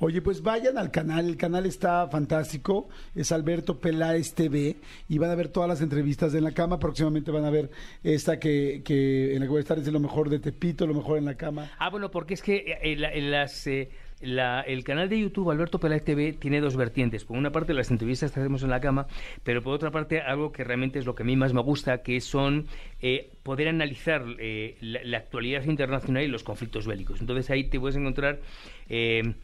Oye, 0.00 0.22
pues 0.22 0.42
vayan 0.42 0.78
al 0.78 0.92
canal, 0.92 1.26
el 1.28 1.36
canal 1.36 1.66
está 1.66 2.06
fantástico, 2.08 2.88
es 3.16 3.32
Alberto 3.32 3.78
Peláez 3.80 4.32
TV 4.32 4.76
y 5.08 5.18
van 5.18 5.30
a 5.30 5.34
ver 5.34 5.48
todas 5.48 5.68
las 5.68 5.80
entrevistas 5.80 6.30
de 6.32 6.38
En 6.38 6.44
la 6.44 6.52
Cama, 6.52 6.78
próximamente 6.78 7.32
van 7.32 7.44
a 7.44 7.50
ver 7.50 7.68
esta 8.04 8.38
que, 8.38 8.82
que 8.84 9.34
en 9.34 9.40
la 9.40 9.46
que 9.46 9.50
voy 9.50 9.58
a 9.58 9.60
estar, 9.60 9.76
es 9.78 9.88
lo 9.88 9.98
mejor 9.98 10.30
de 10.30 10.38
Tepito, 10.38 10.86
lo 10.86 10.94
mejor 10.94 11.18
en 11.18 11.24
la 11.24 11.34
cama. 11.36 11.70
Ah, 11.78 11.90
bueno, 11.90 12.10
porque 12.12 12.34
es 12.34 12.42
que 12.42 12.56
eh, 12.58 12.78
en 12.82 13.00
la- 13.00 13.12
en 13.12 13.30
las, 13.32 13.66
eh, 13.66 13.90
la- 14.20 14.60
el 14.62 14.84
canal 14.84 15.08
de 15.08 15.20
YouTube 15.20 15.50
Alberto 15.50 15.78
Peláez 15.80 16.04
TV 16.04 16.32
tiene 16.32 16.60
dos 16.60 16.76
vertientes. 16.76 17.24
Por 17.24 17.36
una 17.36 17.50
parte, 17.52 17.74
las 17.74 17.90
entrevistas 17.90 18.32
que 18.32 18.40
hacemos 18.40 18.62
en 18.62 18.70
la 18.70 18.80
cama, 18.80 19.06
pero 19.44 19.62
por 19.62 19.74
otra 19.74 19.90
parte, 19.90 20.20
algo 20.20 20.52
que 20.52 20.64
realmente 20.64 20.98
es 20.98 21.06
lo 21.06 21.14
que 21.14 21.22
a 21.22 21.26
mí 21.26 21.36
más 21.36 21.52
me 21.54 21.60
gusta, 21.62 22.02
que 22.02 22.20
son 22.20 22.66
eh, 23.00 23.30
poder 23.42 23.68
analizar 23.68 24.24
eh, 24.38 24.76
la, 24.80 25.00
la 25.04 25.18
actualidad 25.18 25.64
internacional 25.64 26.22
y 26.22 26.28
los 26.28 26.42
conflictos 26.44 26.86
bélicos. 26.86 27.20
Entonces 27.20 27.50
ahí 27.50 27.64
te 27.64 27.78
puedes 27.78 27.96
encontrar... 27.96 28.40
eh, 28.88 29.34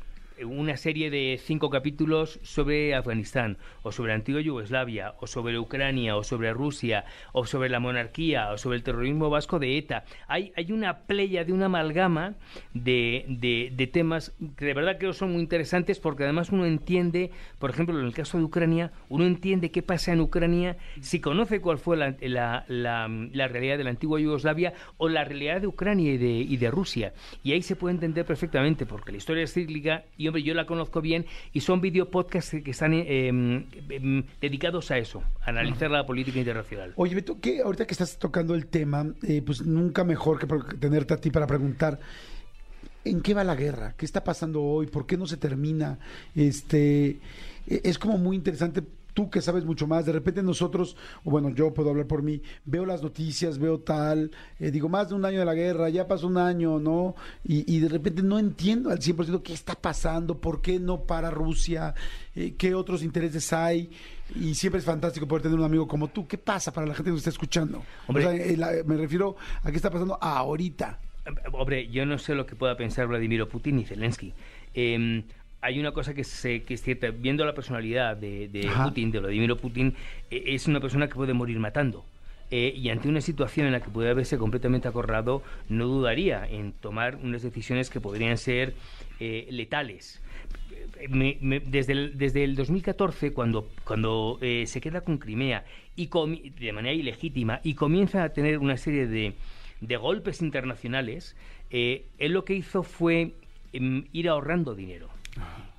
una 0.45 0.76
serie 0.76 1.11
de 1.11 1.38
cinco 1.43 1.71
capítulos 1.71 2.41
sobre 2.43 2.95
Afganistán, 2.95 3.57
o 3.83 3.93
sobre 3.93 4.11
la 4.12 4.17
antigua 4.17 4.41
Yugoslavia, 4.41 5.14
o 5.21 5.26
sobre 5.26 5.59
Ucrania, 5.59 6.17
o 6.17 6.25
sobre 6.25 6.53
Rusia, 6.53 7.05
o 7.33 7.47
sobre 7.47 7.69
la 7.69 7.79
monarquía, 7.81 8.50
o 8.50 8.59
sobre 8.59 8.76
el 8.79 8.83
terrorismo 8.83 9.31
vasco 9.31 9.59
de 9.59 9.79
ETA. 9.79 10.05
Hay, 10.26 10.53
hay 10.57 10.73
una 10.73 10.99
playa 11.07 11.45
de 11.45 11.53
una 11.53 11.67
amalgama 11.67 12.35
de, 12.73 13.25
de- 13.29 13.85
temas 13.87 14.35
que 14.57 14.64
de 14.64 14.75
verdad 14.75 14.97
creo 14.99 15.12
son 15.12 15.33
muy 15.33 15.43
interesantes 15.43 16.00
porque 16.00 16.25
además 16.25 16.50
uno 16.50 16.64
entiende, 16.67 17.31
por 17.59 17.71
ejemplo, 17.71 17.99
en 18.00 18.07
el 18.07 18.14
caso 18.14 18.38
de 18.38 18.45
Ucrania, 18.45 18.91
uno 19.11 19.25
entiende 19.26 19.71
qué 19.71 19.83
pasa 19.83 20.12
en 20.12 20.21
Ucrania 20.21 20.76
si 21.00 21.21
conoce 21.21 21.61
cuál 21.61 21.79
fue 21.79 21.97
la, 21.97 22.17
la- 22.21 22.64
la- 22.69 23.09
la 23.09 23.49
realidad 23.49 23.79
de 23.79 23.85
la 23.85 23.91
antigua 23.91 24.19
Yugoslavia 24.19 24.73
o 24.97 25.09
la 25.09 25.23
realidad 25.25 25.61
de 25.61 25.67
Ucrania 25.67 26.14
y 26.14 26.19
de, 26.19 26.31
y 26.31 26.57
de 26.57 26.71
Rusia. 26.71 27.12
Y 27.43 27.53
ahí 27.53 27.62
se 27.62 27.76
puede 27.76 27.95
entender 27.95 28.25
perfectamente 28.25 28.87
porque 28.87 29.12
la 29.12 29.19
historia 29.19 29.45
es 29.45 29.53
cíclica 29.53 30.05
y, 30.17 30.24
hombre, 30.28 30.43
yo 30.43 30.54
la 30.54 30.66
conozco 30.66 31.00
bien 31.00 31.26
y 31.52 31.61
son 31.61 31.81
video 31.81 32.11
podcasts 32.11 32.57
que 32.62 32.71
están 32.71 32.95
eh, 32.95 33.28
em, 33.28 33.66
em, 33.88 34.25
dedicados 34.40 34.90
a 34.90 34.99
eso, 34.99 35.23
a 35.43 35.50
analizar 35.50 35.90
la 35.90 36.07
política 36.07 36.38
internacional. 36.38 36.93
Oye, 36.97 37.14
Beto, 37.14 37.40
que 37.40 37.61
ahorita 37.61 37.87
que 37.87 37.95
estás 37.95 38.19
tocando 38.19 38.54
el 38.54 38.66
tema, 38.66 39.07
eh, 39.23 39.43
pues 39.45 39.64
nunca 39.64 40.04
mejor 40.04 40.38
que 40.38 40.47
tenerte 40.76 41.14
a 41.14 41.16
ti 41.16 41.31
para 41.31 41.47
preguntar. 41.47 41.99
¿En 43.04 43.21
qué 43.21 43.35
va 43.35 43.45
la 43.45 43.54
guerra? 43.54 43.95
¿Qué 43.97 44.07
está 44.07 44.25
pasando 44.25 44.62
hoy? 44.62 44.87
¿Por 44.87 45.07
qué 45.07 45.19
no 45.19 45.26
se 45.26 45.37
termina? 45.37 45.99
Este, 46.35 47.19
eh, 47.66 47.81
es 47.85 47.99
como 47.99 48.16
muy 48.16 48.37
interesante 48.37 48.83
tú 49.14 49.30
que 49.30 49.40
sabes 49.40 49.64
mucho 49.64 49.87
más, 49.87 50.04
de 50.04 50.12
repente 50.12 50.42
nosotros, 50.42 50.97
o 51.25 51.30
bueno, 51.30 51.49
yo 51.50 51.73
puedo 51.73 51.90
hablar 51.90 52.06
por 52.06 52.23
mí, 52.23 52.42
veo 52.64 52.85
las 52.85 53.02
noticias, 53.02 53.59
veo 53.59 53.78
tal, 53.80 54.30
eh, 54.61 54.71
digo, 54.71 54.88
más 54.88 55.09
de 55.09 55.14
un 55.14 55.25
año 55.25 55.38
de 55.38 55.44
la 55.47 55.54
guerra, 55.54 55.88
ya 55.88 56.06
pasó 56.06 56.26
un 56.26 56.37
año, 56.37 56.78
¿no? 56.80 57.14
Y, 57.44 57.73
y 57.75 57.80
de 57.80 57.88
repente 57.88 58.23
no 58.23 58.38
entiendo 58.38 58.90
al 58.90 58.99
100% 58.99 59.42
qué 59.42 59.52
está 59.54 59.75
pasando, 59.76 60.38
por 60.38 60.61
qué 60.61 60.78
no 60.78 61.04
para 61.04 61.30
Rusia, 61.30 61.94
eh, 62.35 62.54
qué 62.59 62.75
otros 62.75 63.02
intereses 63.02 63.52
hay. 63.52 63.90
Y 64.35 64.54
siempre 64.54 64.78
es 64.80 64.85
fantástico 64.85 65.28
poder 65.28 65.42
tener 65.42 65.59
un 65.59 65.64
amigo 65.64 65.87
como 65.87 66.09
tú. 66.09 66.26
¿Qué 66.26 66.38
pasa 66.38 66.73
para 66.73 66.87
la 66.87 66.94
gente 66.94 67.04
que 67.09 67.12
nos 67.12 67.21
está 67.21 67.30
escuchando? 67.30 67.83
Hombre. 68.09 68.26
O 68.26 68.30
sea, 68.30 68.37
eh, 68.44 68.56
la- 68.56 68.73
me 68.85 68.97
refiero 68.97 69.37
a 69.62 69.71
qué 69.71 69.76
está 69.76 69.90
pasando 69.90 70.18
ahorita. 70.21 70.99
Hombre, 71.52 71.88
yo 71.88 72.04
no 72.04 72.18
sé 72.18 72.35
lo 72.35 72.44
que 72.47 72.56
pueda 72.56 72.76
pensar 72.76 73.06
Vladimir 73.06 73.47
Putin 73.47 73.76
ni 73.76 73.85
Zelensky. 73.85 74.33
Hay 75.64 75.80
una 75.80 75.92
cosa 75.92 76.12
que, 76.12 76.23
que 76.23 76.75
es 76.75 76.83
cierta, 76.83 77.11
viendo 77.11 77.42
la 77.47 77.54
personalidad 77.54 78.18
de. 78.18 78.50
Putin, 78.85 79.11
de 79.11 79.21
Vladimir 79.21 79.56
Putin, 79.56 79.94
eh, 80.30 80.42
es 80.49 80.66
una 80.68 80.78
persona 80.78 81.09
que 81.09 81.14
puede 81.14 81.33
morir 81.33 81.59
matando. 81.59 82.04
Eh, 82.50 82.75
y 82.76 82.90
ante 82.90 83.09
una 83.09 83.23
situación 83.23 83.64
en 83.66 83.73
la 83.73 83.80
que 83.80 83.88
puede 83.88 84.11
haberse 84.11 84.37
completamente 84.37 84.87
acorralado, 84.88 85.42
no 85.71 85.87
dudaría 85.87 86.47
en 86.47 86.73
tomar 86.73 87.16
unas 87.16 87.42
decisiones 87.42 87.88
que 87.88 87.99
podrían 88.00 88.37
ser 88.37 88.75
eh, 89.21 89.47
letales. 89.50 90.21
Eh, 91.00 91.09
me- 91.09 91.38
me- 91.40 91.61
desde, 91.61 91.92
el, 91.94 92.18
desde 92.18 92.44
el 92.44 92.54
2014, 92.56 93.33
cuando, 93.33 93.66
cuando 93.85 94.38
eh, 94.42 94.64
se 94.66 94.83
queda 94.83 95.00
con 95.00 95.16
Crimea 95.16 95.64
y 95.97 96.11
de 96.61 96.73
manera 96.75 96.92
ilegítima 96.94 97.61
y 97.64 97.73
comienza 97.75 98.23
a 98.23 98.28
tener 98.35 98.59
una 98.59 98.76
serie 98.76 99.06
de, 99.06 99.33
de 99.80 99.97
golpes 99.97 100.42
internacionales, 100.42 101.35
él 101.71 102.04
lo 102.33 102.44
que 102.44 102.54
hizo 102.54 102.83
fue 102.83 103.33
em, 103.73 104.04
ir 104.12 104.28
ahorrando 104.28 104.75
dinero. 104.75 105.09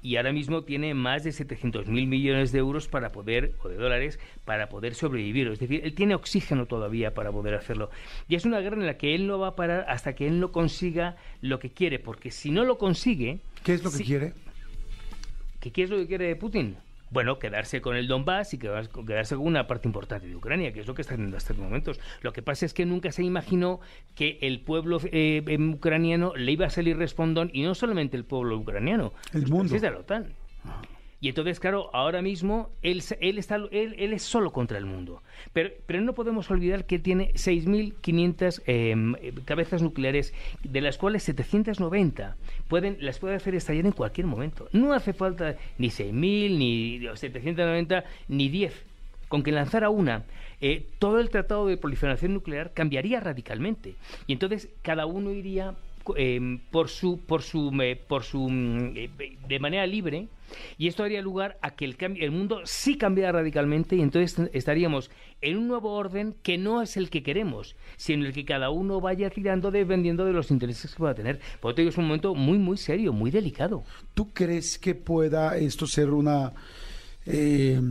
Y 0.02 0.18
ahora 0.18 0.32
mismo 0.32 0.64
tiene 0.64 0.94
más 0.94 1.24
de 1.24 1.32
700 1.32 1.88
mil 1.88 2.06
millones 2.06 2.52
de 2.52 2.60
euros 2.60 2.88
para 2.88 3.12
poder, 3.12 3.56
o 3.64 3.70
de 3.70 3.76
dólares, 3.76 4.20
para 4.46 4.70
poder 4.70 4.94
sobrevivir. 4.94 5.48
Es 5.48 5.60
decir, 5.60 5.82
él 5.84 5.96
tiene 5.96 6.14
oxígeno 6.14 6.68
todavía 6.68 7.14
para 7.16 7.32
poder 7.32 7.56
hacerlo. 7.56 7.90
Y 8.28 8.36
es 8.36 8.46
una 8.46 8.60
guerra 8.60 8.78
en 8.78 8.86
la 8.86 8.98
que 8.98 9.16
él 9.16 9.26
no 9.26 9.40
va 9.40 9.50
a 9.50 9.56
parar 9.56 9.86
hasta 9.90 10.14
que 10.14 10.28
él 10.28 10.40
no 10.40 10.52
consiga 10.52 11.16
lo 11.42 11.58
que 11.58 11.72
quiere, 11.72 11.98
porque 11.98 12.30
si 12.30 12.52
no 12.52 12.66
lo 12.66 12.78
consigue, 12.78 13.40
¿Qué 13.64 13.74
es 13.74 13.84
lo 13.84 13.92
que 13.92 14.04
quiere? 14.04 14.34
¿Qué, 15.60 15.72
qué 15.72 15.84
es 15.84 15.90
lo 15.90 15.98
que 15.98 16.06
quiere 16.06 16.36
Putin? 16.36 16.78
Bueno, 17.15 17.39
quedarse 17.39 17.79
con 17.79 17.95
el 17.95 18.10
Donbass 18.10 18.53
y 18.53 18.57
quedarse 18.57 19.38
con 19.38 19.48
una 19.48 19.67
parte 19.67 19.88
importante 19.88 20.27
de 20.27 20.36
Ucrania, 20.36 20.74
que 20.74 20.81
es 20.81 20.88
lo 20.88 20.93
que 20.93 21.01
está 21.01 21.13
haciendo 21.13 21.38
hasta 21.38 21.53
estos 21.53 21.63
momentos. 21.63 21.98
Lo 22.22 22.34
que 22.34 22.41
pasa 22.41 22.65
es 22.65 22.74
que 22.74 22.86
nunca 22.86 23.13
se 23.13 23.24
imaginó 23.24 23.79
que 24.15 24.38
el 24.41 24.60
pueblo 24.60 25.00
eh, 25.13 25.41
em, 25.48 25.75
ucraniano 25.75 26.36
le 26.36 26.51
iba 26.51 26.65
a 26.65 26.69
salir 26.69 26.98
respondón, 26.98 27.51
y 27.53 27.63
no 27.63 27.74
solamente 27.74 28.17
el 28.17 28.25
pueblo 28.25 28.57
ucraniano, 28.57 29.13
El 29.31 29.48
mundo. 29.48 29.79
de 29.79 29.91
la 29.91 30.00
OTAN. 30.00 30.34
Y 31.25 31.29
entonces, 31.29 31.60
claro, 31.60 31.89
ahora 31.91 32.22
mismo 32.22 32.70
él, 32.84 33.03
él, 33.20 33.39
está, 33.39 33.55
él, 33.55 33.96
él 33.98 34.13
es 34.13 34.22
solo 34.22 34.51
contra 34.51 34.77
el 34.77 34.86
mundo. 34.86 35.24
Pero, 35.53 35.72
pero 35.88 36.00
no 36.01 36.13
podemos 36.13 36.51
olvidar 36.51 36.86
que 36.86 37.00
tiene 37.00 37.34
6.500 37.34 38.62
eh, 38.67 39.34
cabezas 39.44 39.82
nucleares, 39.82 40.36
de 40.62 40.82
las 40.82 41.00
cuales 41.00 41.24
790 41.24 42.36
pueden, 42.67 42.98
las 43.00 43.17
puede 43.17 43.34
hacer 43.34 43.55
estallar 43.55 43.88
en 43.88 43.91
cualquier 43.94 44.27
momento. 44.27 44.70
No 44.72 44.94
hace 44.94 45.13
falta 45.13 45.55
ni 45.79 45.88
6.000, 45.88 46.12
ni 46.60 47.00
790, 47.15 48.03
ni 48.27 48.50
10. 48.50 48.86
Con 49.27 49.41
que 49.41 49.51
lanzara 49.51 49.89
una, 49.89 50.25
eh, 50.62 50.86
todo 51.00 51.20
el 51.20 51.32
tratado 51.32 51.65
de 51.65 51.77
proliferación 51.77 52.36
nuclear 52.36 52.72
cambiaría 52.72 53.20
radicalmente. 53.20 53.96
Y 54.27 54.34
entonces 54.34 54.70
cada 54.84 55.08
uno 55.08 55.32
iría 55.32 55.74
eh, 56.16 56.60
por 56.72 56.90
su 56.90 57.20
por 57.20 57.42
su 57.42 57.72
por 58.08 58.24
su 58.24 58.50
mm, 58.50 58.94
eh, 58.96 59.10
de 59.48 59.60
manera 59.60 59.86
libre 59.88 60.28
y 60.78 60.88
esto 60.88 61.04
daría 61.04 61.22
lugar 61.22 61.58
a 61.62 61.76
que 61.76 61.86
el 61.86 61.98
cambio 61.98 62.24
el 62.24 62.32
mundo 62.32 62.62
sí 62.66 62.98
cambiara 62.98 63.40
radicalmente 63.40 63.96
y 63.96 64.02
entonces 64.02 64.50
estaríamos 64.54 65.10
en 65.42 65.58
un 65.58 65.68
nuevo 65.68 65.94
orden 65.94 66.36
que 66.44 66.58
no 66.58 66.82
es 66.82 66.98
el 66.98 67.10
que 67.10 67.24
queremos 67.24 67.76
sino 67.98 68.26
el 68.26 68.34
que 68.34 68.46
cada 68.46 68.70
uno 68.70 69.02
vaya 69.02 69.30
tirando 69.30 69.72
dependiendo 69.72 70.26
de 70.26 70.34
los 70.34 70.52
intereses 70.52 70.92
que 70.92 70.98
pueda 70.98 71.16
tener. 71.16 71.40
Por 71.60 71.72
lo 71.72 71.76
tanto 71.76 71.90
es 71.90 71.98
un 71.98 72.06
momento 72.06 72.36
muy 72.36 72.58
muy 72.58 72.78
serio 72.78 73.14
muy 73.14 73.32
delicado. 73.32 73.84
¿Tú 74.14 74.32
crees 74.34 74.78
que 74.78 74.96
pueda 74.96 75.58
esto 75.58 75.88
ser 75.88 76.12
una 76.12 76.54
eh, 77.26 77.82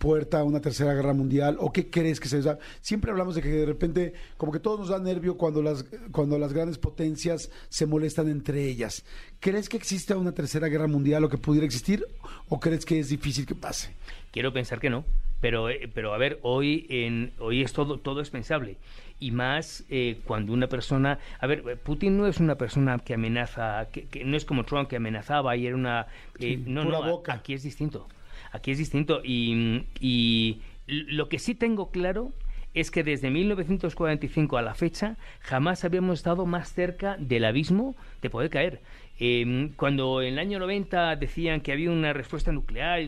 puerta 0.00 0.40
a 0.40 0.44
una 0.44 0.60
tercera 0.60 0.94
guerra 0.94 1.12
mundial? 1.12 1.58
¿O 1.60 1.70
qué 1.72 1.90
crees 1.90 2.18
que 2.18 2.28
se 2.28 2.40
da? 2.40 2.58
Siempre 2.80 3.10
hablamos 3.10 3.34
de 3.34 3.42
que 3.42 3.48
de 3.50 3.66
repente, 3.66 4.14
como 4.38 4.50
que 4.50 4.58
todos 4.58 4.80
nos 4.80 4.88
da 4.88 4.98
nervio 4.98 5.36
cuando 5.36 5.62
las, 5.62 5.84
cuando 6.10 6.38
las 6.38 6.52
grandes 6.54 6.78
potencias 6.78 7.50
se 7.68 7.86
molestan 7.86 8.28
entre 8.28 8.64
ellas. 8.64 9.04
¿Crees 9.38 9.68
que 9.68 9.76
exista 9.76 10.16
una 10.16 10.32
tercera 10.32 10.68
guerra 10.68 10.88
mundial 10.88 11.22
o 11.24 11.28
que 11.28 11.38
pudiera 11.38 11.66
existir? 11.66 12.04
¿O 12.48 12.58
crees 12.58 12.84
que 12.86 12.98
es 12.98 13.10
difícil 13.10 13.44
que 13.46 13.54
pase? 13.54 13.94
Quiero 14.32 14.52
pensar 14.52 14.80
que 14.80 14.88
no, 14.90 15.04
pero, 15.40 15.68
eh, 15.68 15.88
pero 15.92 16.14
a 16.14 16.18
ver, 16.18 16.38
hoy, 16.42 16.86
en, 16.88 17.32
hoy 17.38 17.62
es 17.62 17.72
todo, 17.74 17.98
todo 17.98 18.22
es 18.22 18.30
pensable. 18.30 18.78
Y 19.18 19.32
más 19.32 19.84
eh, 19.90 20.18
cuando 20.24 20.54
una 20.54 20.66
persona... 20.68 21.18
A 21.40 21.46
ver, 21.46 21.62
eh, 21.68 21.76
Putin 21.76 22.16
no 22.16 22.26
es 22.26 22.40
una 22.40 22.54
persona 22.54 22.98
que 23.00 23.12
amenaza, 23.14 23.88
que, 23.92 24.04
que 24.04 24.24
no 24.24 24.34
es 24.34 24.46
como 24.46 24.64
Trump 24.64 24.88
que 24.88 24.96
amenazaba 24.96 25.54
y 25.56 25.66
era 25.66 25.76
una... 25.76 26.06
eh, 26.38 26.56
Sí, 26.56 26.64
no, 26.66 26.84
boca. 27.04 27.34
aquí 27.34 27.52
es 27.52 27.62
distinto. 27.62 28.08
Aquí 28.52 28.70
es 28.70 28.78
distinto. 28.78 29.20
Y, 29.24 29.86
y 30.00 30.60
lo 30.86 31.28
que 31.28 31.38
sí 31.38 31.54
tengo 31.54 31.90
claro 31.90 32.32
es 32.74 32.90
que 32.90 33.02
desde 33.02 33.30
1945 33.30 34.56
a 34.56 34.62
la 34.62 34.74
fecha 34.74 35.16
jamás 35.40 35.84
habíamos 35.84 36.20
estado 36.20 36.46
más 36.46 36.72
cerca 36.72 37.16
del 37.18 37.44
abismo 37.44 37.96
de 38.22 38.30
poder 38.30 38.50
caer. 38.50 38.80
Eh, 39.18 39.72
cuando 39.76 40.22
en 40.22 40.34
el 40.34 40.38
año 40.38 40.58
90 40.58 41.16
decían 41.16 41.60
que 41.60 41.72
había 41.72 41.90
una 41.90 42.12
respuesta 42.12 42.52
nuclear, 42.52 43.00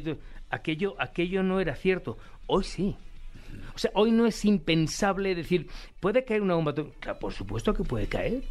aquello, 0.50 0.94
aquello 0.98 1.42
no 1.42 1.60
era 1.60 1.74
cierto. 1.74 2.18
Hoy 2.46 2.64
sí. 2.64 2.96
O 3.74 3.78
sea, 3.78 3.90
hoy 3.94 4.10
no 4.10 4.26
es 4.26 4.44
impensable 4.44 5.34
decir, 5.34 5.68
¿puede 6.00 6.24
caer 6.24 6.42
una 6.42 6.54
bomba? 6.54 6.74
Claro, 6.74 7.18
por 7.18 7.32
supuesto 7.32 7.72
que 7.74 7.84
puede 7.84 8.06
caer. 8.06 8.42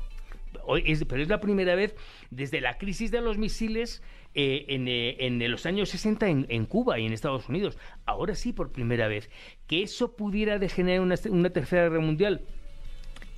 Pero 1.08 1.22
es 1.22 1.30
la 1.30 1.40
primera 1.40 1.76
vez 1.76 1.96
desde 2.30 2.62
la 2.62 2.78
crisis 2.78 3.12
de 3.12 3.22
los 3.22 3.38
misiles 3.38 4.02
eh, 4.34 4.66
en, 4.70 4.88
eh, 4.88 5.16
en 5.20 5.52
los 5.52 5.66
años 5.66 5.90
60 5.90 6.28
en, 6.30 6.66
Cuba 6.66 7.00
y 7.00 7.06
en 7.06 7.14
Estados 7.14 7.50
Unidos. 7.50 7.78
Ahora 8.06 8.36
sí, 8.36 8.54
por 8.54 8.72
primera 8.72 9.08
vez. 9.08 9.30
Que 9.68 9.84
eso 9.84 10.16
pudiera 10.16 10.60
degenerar 10.60 11.02
una, 11.02 11.16
una 11.30 11.50
tercera 11.50 11.84
guerra 11.84 12.00
mundial. 12.00 12.42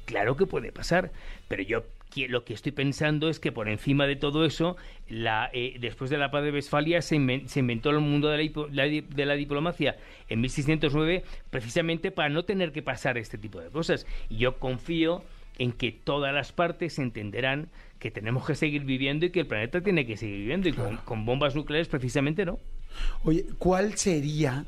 Claro 0.05 0.35
que 0.35 0.45
puede 0.45 0.71
pasar, 0.71 1.11
pero 1.47 1.63
yo 1.63 1.83
lo 2.27 2.45
que 2.45 2.53
estoy 2.53 2.71
pensando 2.71 3.27
es 3.27 3.39
que 3.39 3.51
por 3.51 3.67
encima 3.67 4.05
de 4.05 4.15
todo 4.15 4.45
eso, 4.45 4.75
eh, 5.09 5.77
después 5.79 6.11
de 6.11 6.17
la 6.17 6.29
paz 6.29 6.43
de 6.43 6.51
Westfalia 6.51 7.01
se, 7.01 7.15
inven- 7.15 7.47
se 7.47 7.61
inventó 7.61 7.89
el 7.89 8.01
mundo 8.01 8.29
de 8.29 8.51
la, 8.69 8.87
de 8.87 9.25
la 9.25 9.33
diplomacia 9.33 9.95
en 10.29 10.41
1609 10.41 11.23
precisamente 11.49 12.11
para 12.11 12.29
no 12.29 12.43
tener 12.43 12.71
que 12.71 12.83
pasar 12.83 13.17
este 13.17 13.39
tipo 13.39 13.59
de 13.61 13.69
cosas. 13.71 14.05
Y 14.29 14.37
yo 14.37 14.59
confío 14.59 15.23
en 15.57 15.71
que 15.71 15.91
todas 15.91 16.33
las 16.33 16.51
partes 16.51 16.99
entenderán 16.99 17.69
que 17.99 18.11
tenemos 18.11 18.45
que 18.45 18.55
seguir 18.55 18.83
viviendo 18.83 19.25
y 19.25 19.31
que 19.31 19.41
el 19.41 19.47
planeta 19.47 19.81
tiene 19.81 20.05
que 20.05 20.17
seguir 20.17 20.37
viviendo 20.37 20.69
y 20.69 20.73
con, 20.73 20.97
con 20.97 21.25
bombas 21.25 21.55
nucleares 21.55 21.87
precisamente 21.87 22.45
no. 22.45 22.59
Oye, 23.23 23.45
¿cuál 23.57 23.95
sería 23.95 24.65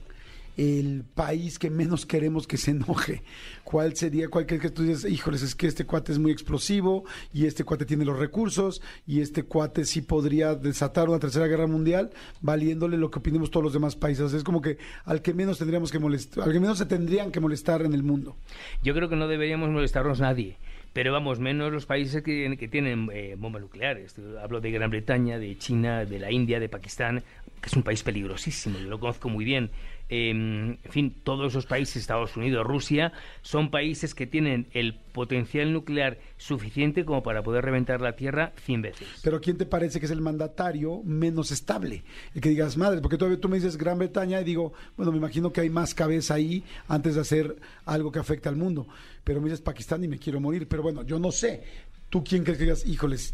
el 0.57 1.03
país 1.03 1.59
que 1.59 1.69
menos 1.69 2.05
queremos 2.05 2.47
que 2.47 2.57
se 2.57 2.71
enoje? 2.71 3.23
¿Cuál 3.63 3.95
sería, 3.95 4.29
cuál 4.29 4.45
crees 4.45 4.61
que 4.61 4.69
tú 4.69 4.83
dices, 4.83 5.11
híjoles, 5.11 5.41
es 5.41 5.55
que 5.55 5.67
este 5.67 5.85
cuate 5.85 6.11
es 6.11 6.19
muy 6.19 6.31
explosivo 6.31 7.03
y 7.33 7.45
este 7.45 7.63
cuate 7.63 7.85
tiene 7.85 8.05
los 8.05 8.17
recursos 8.17 8.81
y 9.05 9.21
este 9.21 9.43
cuate 9.43 9.85
sí 9.85 10.01
podría 10.01 10.55
desatar 10.55 11.09
una 11.09 11.19
tercera 11.19 11.47
guerra 11.47 11.67
mundial 11.67 12.11
valiéndole 12.41 12.97
lo 12.97 13.11
que 13.11 13.19
opinemos 13.19 13.51
todos 13.51 13.63
los 13.63 13.73
demás 13.73 13.95
países? 13.95 14.33
Es 14.33 14.43
como 14.43 14.61
que 14.61 14.77
al 15.03 15.21
que 15.21 15.33
menos 15.33 15.57
tendríamos 15.57 15.91
que 15.91 15.99
molestar, 15.99 16.43
al 16.45 16.53
que 16.53 16.59
menos 16.59 16.77
se 16.77 16.85
tendrían 16.85 17.31
que 17.31 17.39
molestar 17.39 17.81
en 17.81 17.93
el 17.93 18.03
mundo. 18.03 18.37
Yo 18.83 18.93
creo 18.93 19.09
que 19.09 19.15
no 19.15 19.27
deberíamos 19.27 19.69
molestarnos 19.69 20.19
nadie, 20.19 20.57
pero 20.95 21.11
vamos, 21.11 21.41
menos 21.41 21.73
los 21.73 21.85
países 21.85 22.23
que, 22.23 22.55
que 22.57 22.69
tienen 22.69 23.09
eh, 23.11 23.35
bombas 23.37 23.61
nucleares. 23.61 24.15
Hablo 24.41 24.61
de 24.61 24.71
Gran 24.71 24.89
Bretaña, 24.89 25.37
de 25.37 25.57
China, 25.57 26.05
de 26.05 26.19
la 26.19 26.31
India, 26.31 26.57
de 26.57 26.69
Pakistán, 26.69 27.21
es 27.65 27.73
un 27.73 27.83
país 27.83 28.03
peligrosísimo, 28.03 28.77
yo 28.79 28.87
lo 28.87 28.99
conozco 28.99 29.29
muy 29.29 29.43
bien. 29.43 29.71
Eh, 30.07 30.29
en 30.29 30.91
fin, 30.91 31.15
todos 31.23 31.51
esos 31.51 31.65
países, 31.65 31.97
Estados 31.97 32.37
Unidos, 32.37 32.65
Rusia, 32.65 33.11
son 33.41 33.71
países 33.71 34.13
que 34.13 34.27
tienen 34.27 34.67
el 34.71 34.93
potencial 34.93 35.73
nuclear 35.73 36.19
suficiente 36.37 37.05
como 37.05 37.23
para 37.23 37.41
poder 37.41 37.65
reventar 37.65 38.01
la 38.01 38.15
Tierra 38.15 38.53
100 38.65 38.81
veces. 38.83 39.07
Pero 39.23 39.41
¿quién 39.41 39.57
te 39.57 39.65
parece 39.65 39.99
que 39.99 40.05
es 40.05 40.11
el 40.11 40.21
mandatario 40.21 41.01
menos 41.03 41.51
estable? 41.51 42.03
El 42.35 42.41
que 42.41 42.49
digas, 42.49 42.77
madre, 42.77 43.01
porque 43.01 43.17
todavía 43.17 43.39
tú 43.39 43.49
me 43.49 43.55
dices 43.55 43.77
Gran 43.77 43.97
Bretaña 43.97 44.39
y 44.41 44.43
digo, 44.43 44.73
bueno, 44.95 45.11
me 45.11 45.17
imagino 45.17 45.51
que 45.51 45.61
hay 45.61 45.69
más 45.69 45.95
cabeza 45.95 46.35
ahí 46.35 46.63
antes 46.87 47.15
de 47.15 47.21
hacer 47.21 47.55
algo 47.85 48.11
que 48.11 48.19
afecte 48.19 48.47
al 48.47 48.57
mundo. 48.57 48.87
Pero 49.23 49.41
me 49.41 49.45
dices 49.45 49.61
Pakistán 49.61 50.03
y 50.03 50.07
me 50.07 50.19
quiero 50.19 50.39
morir. 50.39 50.67
Pero 50.67 50.83
bueno, 50.83 51.03
yo 51.03 51.17
no 51.17 51.31
sé. 51.31 51.63
¿Tú 52.09 52.23
quién 52.23 52.43
crees 52.43 52.59
que 52.59 52.65
digas, 52.65 52.85
híjoles, 52.85 53.33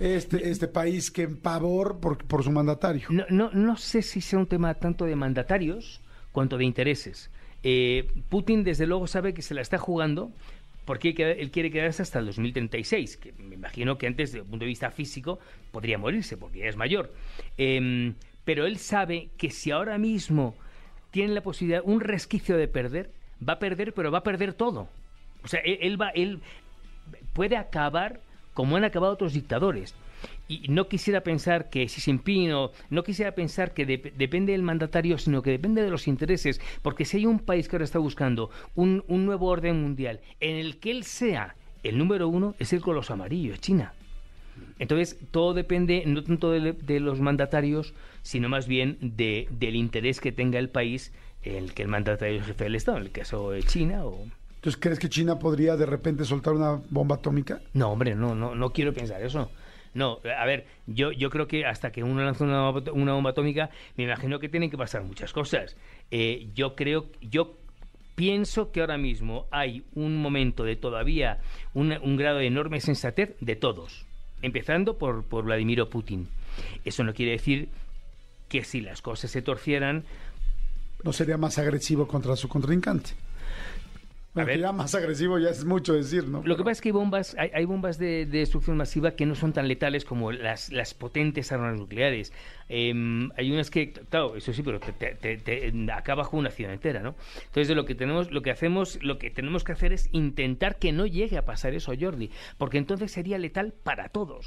este, 0.00 0.50
este 0.50 0.68
país 0.68 1.10
que 1.10 1.22
en 1.22 1.36
pavor 1.36 2.00
por, 2.00 2.24
por 2.24 2.42
su 2.42 2.50
mandatario? 2.50 3.08
No, 3.10 3.24
no, 3.30 3.50
no 3.52 3.76
sé 3.76 4.02
si 4.02 4.20
sea 4.20 4.38
un 4.38 4.46
tema 4.46 4.74
tanto 4.74 5.04
de 5.04 5.16
mandatarios 5.16 6.00
cuanto 6.32 6.58
de 6.58 6.64
intereses. 6.64 7.30
Eh, 7.62 8.08
Putin, 8.28 8.64
desde 8.64 8.86
luego, 8.86 9.06
sabe 9.06 9.34
que 9.34 9.42
se 9.42 9.54
la 9.54 9.60
está 9.60 9.78
jugando 9.78 10.30
porque 10.84 11.10
él 11.38 11.50
quiere 11.50 11.70
quedarse 11.70 12.00
hasta 12.00 12.18
el 12.18 12.26
2036, 12.26 13.18
que 13.18 13.32
me 13.34 13.56
imagino 13.56 13.98
que 13.98 14.06
antes, 14.06 14.32
desde 14.32 14.44
el 14.44 14.48
punto 14.48 14.64
de 14.64 14.68
vista 14.68 14.90
físico, 14.90 15.38
podría 15.70 15.98
morirse 15.98 16.38
porque 16.38 16.60
ya 16.60 16.66
es 16.66 16.76
mayor. 16.76 17.12
Eh, 17.58 18.14
pero 18.44 18.64
él 18.64 18.78
sabe 18.78 19.28
que 19.36 19.50
si 19.50 19.70
ahora 19.70 19.98
mismo 19.98 20.54
tiene 21.10 21.34
la 21.34 21.42
posibilidad, 21.42 21.82
un 21.84 22.00
resquicio 22.00 22.56
de 22.56 22.68
perder, 22.68 23.10
va 23.46 23.54
a 23.54 23.58
perder, 23.58 23.92
pero 23.92 24.10
va 24.10 24.18
a 24.18 24.22
perder 24.22 24.54
todo. 24.54 24.88
O 25.44 25.48
sea, 25.48 25.60
él, 25.60 25.76
él 25.82 26.00
va, 26.00 26.08
él 26.10 26.40
puede 27.34 27.58
acabar 27.58 28.20
como 28.58 28.74
han 28.76 28.82
acabado 28.82 29.12
otros 29.12 29.34
dictadores. 29.34 29.94
Y 30.48 30.66
no 30.68 30.88
quisiera 30.88 31.20
pensar 31.20 31.70
que 31.70 31.88
si 31.88 32.00
Jinping 32.00 32.50
o 32.54 32.72
no 32.90 33.04
quisiera 33.04 33.30
pensar 33.32 33.72
que 33.72 33.86
de- 33.86 34.12
depende 34.16 34.50
del 34.50 34.64
mandatario, 34.64 35.16
sino 35.16 35.42
que 35.42 35.52
depende 35.52 35.80
de 35.80 35.90
los 35.90 36.08
intereses, 36.08 36.60
porque 36.82 37.04
si 37.04 37.18
hay 37.18 37.26
un 37.26 37.38
país 37.38 37.68
que 37.68 37.76
ahora 37.76 37.84
está 37.84 38.00
buscando 38.00 38.50
un, 38.74 39.04
un 39.06 39.26
nuevo 39.26 39.46
orden 39.46 39.80
mundial 39.80 40.18
en 40.40 40.56
el 40.56 40.78
que 40.78 40.90
él 40.90 41.04
sea 41.04 41.54
el 41.84 41.98
número 41.98 42.26
uno, 42.26 42.56
es 42.58 42.72
el 42.72 42.80
coloso 42.80 43.12
amarillo, 43.12 43.54
es 43.54 43.60
China. 43.60 43.92
Entonces, 44.80 45.16
todo 45.30 45.54
depende 45.54 46.02
no 46.04 46.24
tanto 46.24 46.50
de, 46.50 46.72
de 46.72 46.98
los 46.98 47.20
mandatarios, 47.20 47.94
sino 48.22 48.48
más 48.48 48.66
bien 48.66 48.98
de, 49.00 49.46
del 49.52 49.76
interés 49.76 50.20
que 50.20 50.32
tenga 50.32 50.58
el 50.58 50.68
país, 50.68 51.12
el 51.44 51.74
que 51.74 51.82
el 51.82 51.88
mandatario 51.88 52.40
es 52.40 52.46
jefe 52.46 52.64
del 52.64 52.74
Estado, 52.74 52.96
en 52.98 53.04
el 53.04 53.12
caso 53.12 53.52
de 53.52 53.62
China 53.62 54.04
o... 54.04 54.26
Entonces, 54.58 54.80
¿crees 54.80 54.98
que 54.98 55.08
China 55.08 55.38
podría 55.38 55.76
de 55.76 55.86
repente 55.86 56.24
soltar 56.24 56.52
una 56.54 56.80
bomba 56.90 57.16
atómica? 57.16 57.60
No, 57.74 57.90
hombre, 57.92 58.14
no, 58.16 58.34
no, 58.34 58.54
no 58.56 58.70
quiero 58.72 58.92
pensar 58.92 59.22
eso. 59.22 59.50
No, 59.94 60.18
a 60.36 60.44
ver, 60.44 60.66
yo, 60.86 61.12
yo 61.12 61.30
creo 61.30 61.46
que 61.46 61.64
hasta 61.64 61.90
que 61.92 62.02
uno 62.02 62.22
lanza 62.22 62.44
una, 62.44 62.70
bomba- 62.70 62.92
una 62.92 63.12
bomba 63.12 63.30
atómica, 63.30 63.70
me 63.96 64.04
imagino 64.04 64.38
que 64.40 64.48
tienen 64.48 64.68
que 64.70 64.76
pasar 64.76 65.02
muchas 65.04 65.32
cosas. 65.32 65.76
Eh, 66.10 66.48
yo 66.54 66.74
creo, 66.74 67.06
yo 67.22 67.56
pienso 68.16 68.72
que 68.72 68.80
ahora 68.80 68.98
mismo 68.98 69.46
hay 69.52 69.84
un 69.94 70.20
momento 70.20 70.64
de 70.64 70.74
todavía 70.76 71.38
una- 71.72 72.00
un 72.00 72.16
grado 72.16 72.38
de 72.38 72.46
enorme 72.48 72.80
sensatez 72.80 73.36
de 73.40 73.54
todos, 73.56 74.06
empezando 74.42 74.98
por, 74.98 75.22
por 75.24 75.44
Vladimir 75.44 75.84
Putin. 75.86 76.28
Eso 76.84 77.04
no 77.04 77.14
quiere 77.14 77.32
decir 77.32 77.68
que 78.48 78.64
si 78.64 78.80
las 78.80 79.02
cosas 79.02 79.30
se 79.30 79.40
torcieran, 79.42 80.04
¿No 81.04 81.12
sería 81.12 81.36
más 81.36 81.58
agresivo 81.58 82.08
contra 82.08 82.34
su 82.34 82.48
contrincante? 82.48 83.10
Bueno, 84.44 84.46
ver. 84.48 84.60
ya 84.60 84.72
más 84.72 84.94
agresivo 84.94 85.38
ya 85.38 85.50
es 85.50 85.64
mucho 85.64 85.94
decir, 85.94 86.26
¿no? 86.28 86.42
Lo 86.44 86.56
que 86.56 86.62
pasa 86.62 86.72
es 86.72 86.80
que 86.80 86.88
hay 86.88 86.92
bombas, 86.92 87.34
hay, 87.38 87.50
hay 87.54 87.64
bombas 87.64 87.98
de, 87.98 88.26
de 88.26 88.38
destrucción 88.38 88.76
masiva 88.76 89.12
que 89.12 89.26
no 89.26 89.34
son 89.34 89.52
tan 89.52 89.68
letales 89.68 90.04
como 90.04 90.32
las, 90.32 90.70
las 90.72 90.94
potentes 90.94 91.50
armas 91.52 91.76
nucleares. 91.78 92.32
Em, 92.68 93.30
hay 93.36 93.50
unas 93.50 93.70
que, 93.70 93.92
claro, 93.92 94.36
eso 94.36 94.52
sí, 94.52 94.62
pero 94.62 94.78
te, 94.80 94.92
te- 94.92 95.14
te- 95.14 95.36
te 95.38 95.92
acaba 95.92 96.24
con 96.28 96.40
una 96.40 96.50
ciudad 96.50 96.72
entera, 96.72 97.00
¿no? 97.00 97.14
Entonces 97.46 97.74
lo 97.74 97.84
que 97.84 97.94
tenemos, 97.94 98.30
lo 98.30 98.42
que 98.42 98.50
hacemos, 98.50 98.98
lo 99.02 99.18
que 99.18 99.30
tenemos 99.30 99.64
que 99.64 99.72
hacer 99.72 99.92
es 99.92 100.08
intentar 100.12 100.78
que 100.78 100.92
no 100.92 101.06
llegue 101.06 101.38
a 101.38 101.44
pasar 101.44 101.74
eso, 101.74 101.92
Jordi, 101.98 102.30
porque 102.58 102.78
entonces 102.78 103.10
sería 103.12 103.38
letal 103.38 103.72
para 103.82 104.08
todos. 104.08 104.46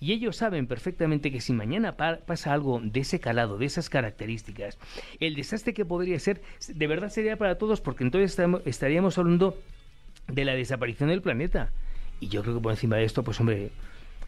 Y 0.00 0.12
ellos 0.12 0.36
saben 0.36 0.66
perfectamente 0.66 1.30
que 1.30 1.40
si 1.42 1.52
mañana 1.52 1.96
pa- 1.96 2.20
pasa 2.26 2.52
algo 2.54 2.80
de 2.82 3.00
ese 3.00 3.20
calado, 3.20 3.58
de 3.58 3.66
esas 3.66 3.90
características, 3.90 4.78
el 5.20 5.34
desastre 5.34 5.74
que 5.74 5.84
podría 5.84 6.18
ser, 6.18 6.40
de 6.68 6.86
verdad 6.86 7.10
sería 7.10 7.36
para 7.36 7.58
todos, 7.58 7.80
porque 7.82 8.02
entonces 8.04 8.38
estaríamos 8.64 9.18
hablando 9.18 9.58
de 10.26 10.44
la 10.46 10.54
desaparición 10.54 11.10
del 11.10 11.20
planeta. 11.20 11.70
Y 12.18 12.28
yo 12.28 12.42
creo 12.42 12.54
que 12.54 12.60
por 12.62 12.72
encima 12.72 12.96
de 12.96 13.04
esto, 13.04 13.22
pues 13.22 13.38
hombre, 13.40 13.70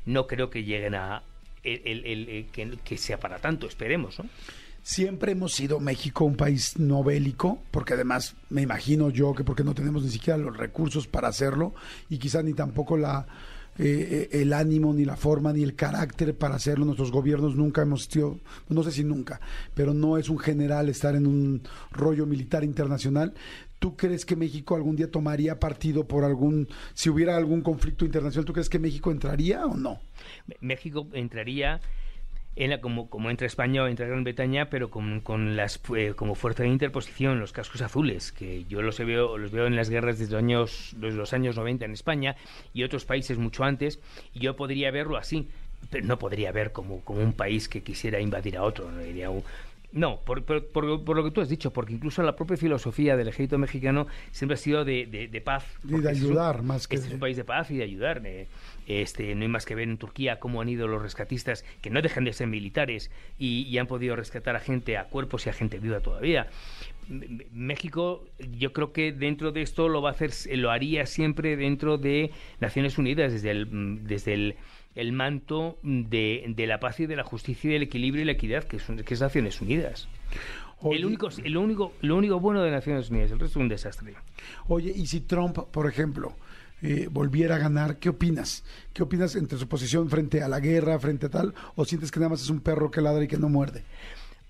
no 0.04 0.26
creo 0.26 0.50
que 0.50 0.62
lleguen 0.64 0.94
a 0.94 1.22
el, 1.64 2.04
el- 2.04 2.76
que, 2.84 2.98
sea 2.98 3.18
para 3.18 3.38
tanto, 3.38 3.66
esperemos, 3.66 4.18
¿no? 4.18 4.26
Siempre 4.82 5.30
hemos 5.32 5.52
sido 5.52 5.78
México 5.78 6.24
un 6.24 6.36
país 6.36 6.76
no 6.76 7.04
bélico, 7.04 7.62
porque 7.70 7.94
además 7.94 8.34
me 8.50 8.62
imagino 8.62 9.10
yo 9.10 9.32
que 9.32 9.44
porque 9.44 9.62
no 9.62 9.74
tenemos 9.74 10.02
ni 10.02 10.10
siquiera 10.10 10.36
los 10.36 10.56
recursos 10.56 11.06
para 11.06 11.28
hacerlo 11.28 11.72
y 12.10 12.18
quizás 12.18 12.42
ni 12.44 12.52
tampoco 12.52 12.96
la 12.96 13.26
eh, 13.78 14.28
eh, 14.32 14.42
el 14.42 14.52
ánimo, 14.52 14.92
ni 14.92 15.04
la 15.04 15.16
forma, 15.16 15.52
ni 15.52 15.62
el 15.62 15.74
carácter 15.74 16.36
para 16.36 16.56
hacerlo. 16.56 16.84
Nuestros 16.84 17.10
gobiernos 17.10 17.56
nunca 17.56 17.82
hemos 17.82 18.04
sido, 18.04 18.38
no 18.68 18.82
sé 18.82 18.92
si 18.92 19.04
nunca, 19.04 19.40
pero 19.74 19.94
no 19.94 20.18
es 20.18 20.28
un 20.28 20.38
general 20.38 20.88
estar 20.88 21.14
en 21.16 21.26
un 21.26 21.62
rollo 21.90 22.26
militar 22.26 22.64
internacional. 22.64 23.32
¿Tú 23.78 23.96
crees 23.96 24.24
que 24.24 24.36
México 24.36 24.76
algún 24.76 24.96
día 24.96 25.10
tomaría 25.10 25.58
partido 25.58 26.06
por 26.06 26.24
algún, 26.24 26.68
si 26.94 27.10
hubiera 27.10 27.36
algún 27.36 27.62
conflicto 27.62 28.04
internacional, 28.04 28.44
¿tú 28.44 28.52
crees 28.52 28.68
que 28.68 28.78
México 28.78 29.10
entraría 29.10 29.66
o 29.66 29.76
no? 29.76 30.00
México 30.60 31.08
entraría 31.12 31.80
en 32.54 32.70
la, 32.70 32.80
como, 32.80 33.08
como 33.08 33.30
entra 33.30 33.46
España 33.46 33.82
o 33.82 33.86
entra 33.86 34.06
Gran 34.06 34.24
Bretaña, 34.24 34.68
pero 34.68 34.90
con, 34.90 35.20
con 35.20 35.56
las 35.56 35.80
eh, 35.96 36.12
como 36.14 36.34
fuerza 36.34 36.62
de 36.64 36.68
interposición, 36.68 37.40
los 37.40 37.52
cascos 37.52 37.80
azules, 37.80 38.30
que 38.32 38.64
yo 38.68 38.82
los 38.82 38.98
veo, 38.98 39.38
los 39.38 39.50
veo 39.52 39.66
en 39.66 39.74
las 39.76 39.88
guerras 39.88 40.18
desde 40.18 40.32
los 40.32 40.42
años, 40.42 40.94
los 40.98 41.32
años 41.32 41.56
90 41.56 41.84
en 41.86 41.92
España 41.92 42.36
y 42.74 42.82
otros 42.82 43.04
países 43.06 43.38
mucho 43.38 43.64
antes, 43.64 44.00
y 44.34 44.40
yo 44.40 44.54
podría 44.56 44.90
verlo 44.90 45.16
así, 45.16 45.48
pero 45.90 46.04
no 46.06 46.18
podría 46.18 46.52
ver 46.52 46.72
como, 46.72 47.00
como 47.00 47.20
un 47.22 47.32
país 47.32 47.68
que 47.68 47.82
quisiera 47.82 48.20
invadir 48.20 48.56
a 48.58 48.62
otro, 48.62 48.90
no 48.90 49.00
diría 49.00 49.30
un- 49.30 49.42
no, 49.92 50.20
por, 50.20 50.42
por- 50.44 50.66
por- 50.68 51.04
por 51.04 51.16
lo 51.16 51.24
que 51.24 51.30
tú 51.30 51.40
has 51.40 51.48
dicho, 51.48 51.72
porque 51.72 51.92
incluso 51.92 52.22
la 52.22 52.34
propia 52.34 52.56
filosofía 52.56 53.16
del 53.16 53.28
ejército 53.28 53.58
mexicano 53.58 54.06
siempre 54.30 54.54
ha 54.54 54.58
sido 54.58 54.84
de, 54.84 55.06
de- 55.06 55.28
de 55.28 55.40
paz. 55.40 55.64
Y 55.84 55.88
de 55.88 55.96
un- 55.96 56.06
ayudar 56.06 56.62
más 56.62 56.88
que 56.88 56.96
Este 56.96 57.08
es 57.08 57.14
un 57.14 57.20
país 57.20 57.36
de 57.36 57.44
paz 57.44 57.70
y 57.70 57.76
de 57.76 57.84
ayudar. 57.84 58.22
eh, 58.24 58.46
Este, 58.88 59.34
no 59.36 59.42
hay 59.42 59.48
más 59.48 59.64
que 59.64 59.76
ver 59.76 59.88
en 59.88 59.96
Turquía 59.96 60.40
cómo 60.40 60.60
han 60.60 60.68
ido 60.68 60.88
los 60.88 61.00
rescatistas, 61.02 61.64
que 61.82 61.88
no 61.90 62.02
dejan 62.02 62.24
de 62.24 62.32
ser 62.32 62.48
militares, 62.48 63.10
y, 63.38 63.62
y 63.62 63.78
han 63.78 63.86
podido 63.86 64.16
rescatar 64.16 64.56
a 64.56 64.60
gente, 64.60 64.96
a 64.96 65.04
cuerpos 65.04 65.46
y 65.46 65.50
a 65.50 65.52
gente 65.52 65.78
viva 65.78 66.00
todavía. 66.00 66.48
México, 67.52 68.24
yo 68.58 68.72
creo 68.72 68.92
que 68.92 69.12
dentro 69.12 69.52
de 69.52 69.62
esto 69.62 69.88
lo 69.88 70.02
va 70.02 70.10
a 70.10 70.12
hacer, 70.12 70.30
lo 70.56 70.70
haría 70.70 71.06
siempre 71.06 71.56
dentro 71.56 71.98
de 71.98 72.30
Naciones 72.60 72.98
Unidas, 72.98 73.32
desde 73.32 73.50
el, 73.50 73.66
mm, 73.66 74.04
desde 74.06 74.34
el, 74.34 74.54
el 74.94 75.12
manto 75.12 75.78
de, 75.82 76.44
de 76.48 76.66
la 76.66 76.80
paz 76.80 77.00
y 77.00 77.06
de 77.06 77.16
la 77.16 77.24
justicia 77.24 77.70
y 77.70 77.72
del 77.74 77.82
equilibrio 77.82 78.22
y 78.22 78.26
la 78.26 78.32
equidad, 78.32 78.64
que, 78.64 78.78
son, 78.78 78.98
que 78.98 79.14
es 79.14 79.20
Naciones 79.20 79.60
Unidas. 79.60 80.08
Oye, 80.80 80.98
El 80.98 81.04
único, 81.06 81.28
el 81.44 81.56
único, 81.56 81.92
lo 82.00 82.16
único 82.16 82.40
bueno 82.40 82.62
de 82.62 82.70
Naciones 82.70 83.08
Unidas, 83.10 83.30
el 83.30 83.38
resto 83.38 83.58
es 83.58 83.62
un 83.62 83.68
desastre. 83.68 84.14
Oye, 84.66 84.92
y 84.94 85.06
si 85.06 85.20
Trump, 85.20 85.56
por 85.70 85.88
ejemplo, 85.88 86.34
eh, 86.82 87.08
volviera 87.10 87.54
a 87.54 87.58
ganar, 87.58 87.98
¿qué 87.98 88.08
opinas? 88.08 88.64
¿Qué 88.92 89.02
opinas 89.04 89.36
entre 89.36 89.58
su 89.58 89.68
posición 89.68 90.10
frente 90.10 90.42
a 90.42 90.48
la 90.48 90.58
guerra, 90.58 90.98
frente 90.98 91.26
a 91.26 91.28
tal? 91.30 91.54
¿O 91.76 91.84
sientes 91.84 92.10
que 92.10 92.18
nada 92.18 92.30
más 92.30 92.42
es 92.42 92.50
un 92.50 92.60
perro 92.60 92.90
que 92.90 93.00
ladra 93.00 93.22
y 93.22 93.28
que 93.28 93.38
no 93.38 93.48
muerde? 93.48 93.84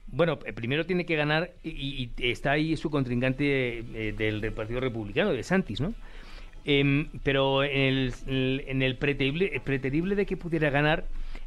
Bueno, 0.07 0.39
eh, 0.45 0.53
primero 0.53 0.87
tiene 0.87 1.05
que 1.05 1.17
ganar 1.17 1.53
y, 1.63 2.11
y 2.19 2.31
está 2.31 2.53
ahí 2.53 2.77
su 2.77 2.91
contrincante 2.91 3.79
eh, 3.79 4.15
del, 4.17 4.41
del 4.41 4.53
Partido 4.53 4.81
Republicano, 4.81 5.33
de 5.33 5.43
Santis, 5.43 5.81
¿no? 5.81 5.95
Em, 6.65 7.09
pero 7.25 7.65
en 7.65 7.73
el, 8.27 8.65
en 8.67 8.83
el 8.83 8.97
preterible, 8.97 9.61
preterible 9.65 10.15
de 10.15 10.27
que 10.27 10.37
pudiera 10.37 10.71
ganar, 10.71 11.07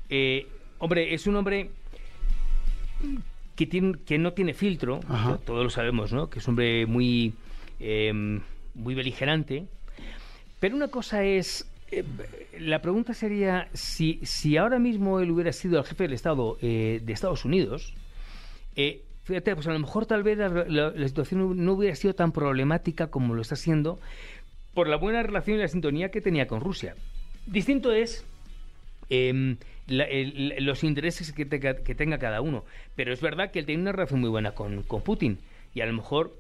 eh, 0.10 0.48
hombre, 0.80 1.14
es 1.14 1.26
un 1.28 1.36
hombre 1.38 1.70
que, 3.56 3.66
tiene, 3.66 3.94
que 4.06 4.18
no 4.18 4.34
tiene 4.34 4.54
filtro, 4.54 5.00
Ajá. 5.08 5.38
todos 5.46 5.64
lo 5.64 5.70
sabemos, 5.70 6.12
¿no? 6.12 6.30
Que 6.30 6.40
es 6.40 6.48
un 6.48 6.54
hombre 6.54 6.86
muy, 6.86 7.34
em, 7.80 8.42
muy 8.74 8.96
beligerante. 8.96 9.66
Pero 10.60 10.76
una 10.76 10.90
cosa 10.90 11.24
es, 11.24 11.70
eh, 11.92 12.04
la 12.60 12.82
pregunta 12.82 13.14
sería 13.14 13.70
si, 13.74 14.20
si 14.24 14.58
ahora 14.58 14.80
mismo 14.80 15.20
él 15.20 15.32
hubiera 15.32 15.54
sido 15.54 15.80
el 15.80 15.86
jefe 15.86 16.04
del 16.04 16.14
Estado 16.14 16.58
eh, 16.62 17.00
de 17.04 17.14
Estados 17.14 17.46
Unidos, 17.46 17.94
eh, 18.76 19.02
fíjate, 19.24 19.56
pues 19.56 19.68
a 19.68 19.74
lo 19.74 19.80
mejor 19.80 20.06
tal 20.06 20.24
vez 20.24 20.38
la, 20.38 20.50
la- 20.50 20.92
la 20.92 21.08
situación 21.08 21.64
no 21.64 21.74
hubiera 21.74 21.96
sido 21.96 22.14
tan 22.16 22.32
problemática 22.32 23.08
como 23.08 23.34
lo 23.34 23.42
está 23.42 23.56
siendo 23.56 24.00
por 24.76 24.88
la 24.88 24.98
buena 24.98 25.24
relación 25.24 25.58
y 25.58 25.62
la 25.62 25.68
sintonía 25.68 26.12
que 26.12 26.22
tenía 26.22 26.46
con 26.48 26.62
Rusia. 26.62 26.96
Distinto 27.48 27.92
es 27.92 28.24
em, 29.10 29.58
la- 29.88 30.04
el- 30.06 30.56
los 30.66 30.84
intereses 30.84 31.32
que, 31.32 31.46
tenga- 31.46 31.76
que 31.84 31.96
tenga 31.96 32.18
cada 32.20 32.42
uno, 32.42 32.64
pero 32.96 33.14
es 33.14 33.22
verdad 33.22 33.52
que 33.52 33.60
él 33.60 33.66
tiene 33.66 33.82
una 33.84 33.92
relación 33.92 34.20
muy 34.20 34.30
buena 34.30 34.52
con, 34.54 34.84
con 34.84 35.02
Putin 35.02 35.38
y 35.74 35.82
a 35.82 35.86
lo 35.86 35.94
mejor 35.94 36.36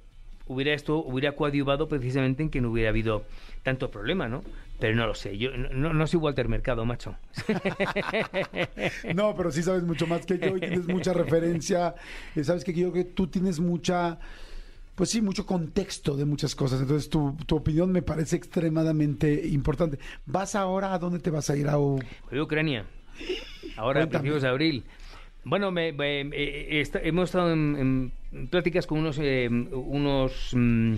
hubiera 0.47 0.73
esto 0.73 0.97
hubiera 0.97 1.31
coadyuvado 1.33 1.87
precisamente 1.87 2.43
en 2.43 2.49
que 2.49 2.61
no 2.61 2.69
hubiera 2.71 2.89
habido 2.89 3.23
tanto 3.63 3.89
problema, 3.91 4.27
¿no? 4.27 4.43
Pero 4.79 4.95
no 4.95 5.05
lo 5.07 5.13
sé, 5.15 5.37
yo 5.37 5.51
no, 5.55 5.93
no- 5.93 6.07
soy 6.07 6.19
Walter 6.19 6.47
Mercado, 6.49 6.85
macho. 6.85 7.15
No, 9.15 9.35
pero 9.35 9.51
sí 9.51 9.63
sabes 9.63 9.83
mucho 9.83 10.07
más 10.07 10.25
que 10.25 10.37
yo 10.37 10.57
y 10.57 10.59
tienes 10.59 10.87
mucha 10.87 11.13
referencia. 11.13 11.95
Eh, 12.35 12.43
sabes 12.43 12.63
que 12.63 12.73
yo 12.73 12.91
creo 12.91 13.05
que 13.05 13.11
tú 13.11 13.27
tienes 13.27 13.59
mucha, 13.59 14.19
pues 14.95 15.09
sí, 15.09 15.21
mucho 15.21 15.45
contexto 15.45 16.15
de 16.15 16.25
muchas 16.25 16.55
cosas. 16.55 16.81
Entonces 16.81 17.09
tu, 17.09 17.35
tu 17.45 17.55
opinión 17.57 17.91
me 17.91 18.01
parece 18.01 18.35
extremadamente 18.37 19.47
importante. 19.47 19.99
¿Vas 20.25 20.55
ahora 20.55 20.93
a 20.93 20.99
dónde 20.99 21.19
te 21.19 21.29
vas 21.29 21.49
a 21.49 21.55
ir 21.57 21.67
a 21.67 21.77
U- 21.77 21.99
Voy 22.29 22.39
a 22.39 22.43
Ucrania. 22.43 22.85
Ahora, 23.77 24.03
a 24.03 24.07
principios 24.09 24.41
de 24.41 24.47
abril. 24.49 24.83
Bueno, 25.43 25.69
me- 25.71 25.91
me- 25.91 26.21
eh, 26.21 26.81
esta- 26.81 26.99
hemos 27.01 27.25
estado 27.29 27.51
en, 27.53 28.11
en 28.33 28.47
pláticas 28.47 28.87
con 28.87 28.99
unos, 28.99 29.17
eh, 29.21 29.47
unos 29.49 30.49
mm, 30.53 30.95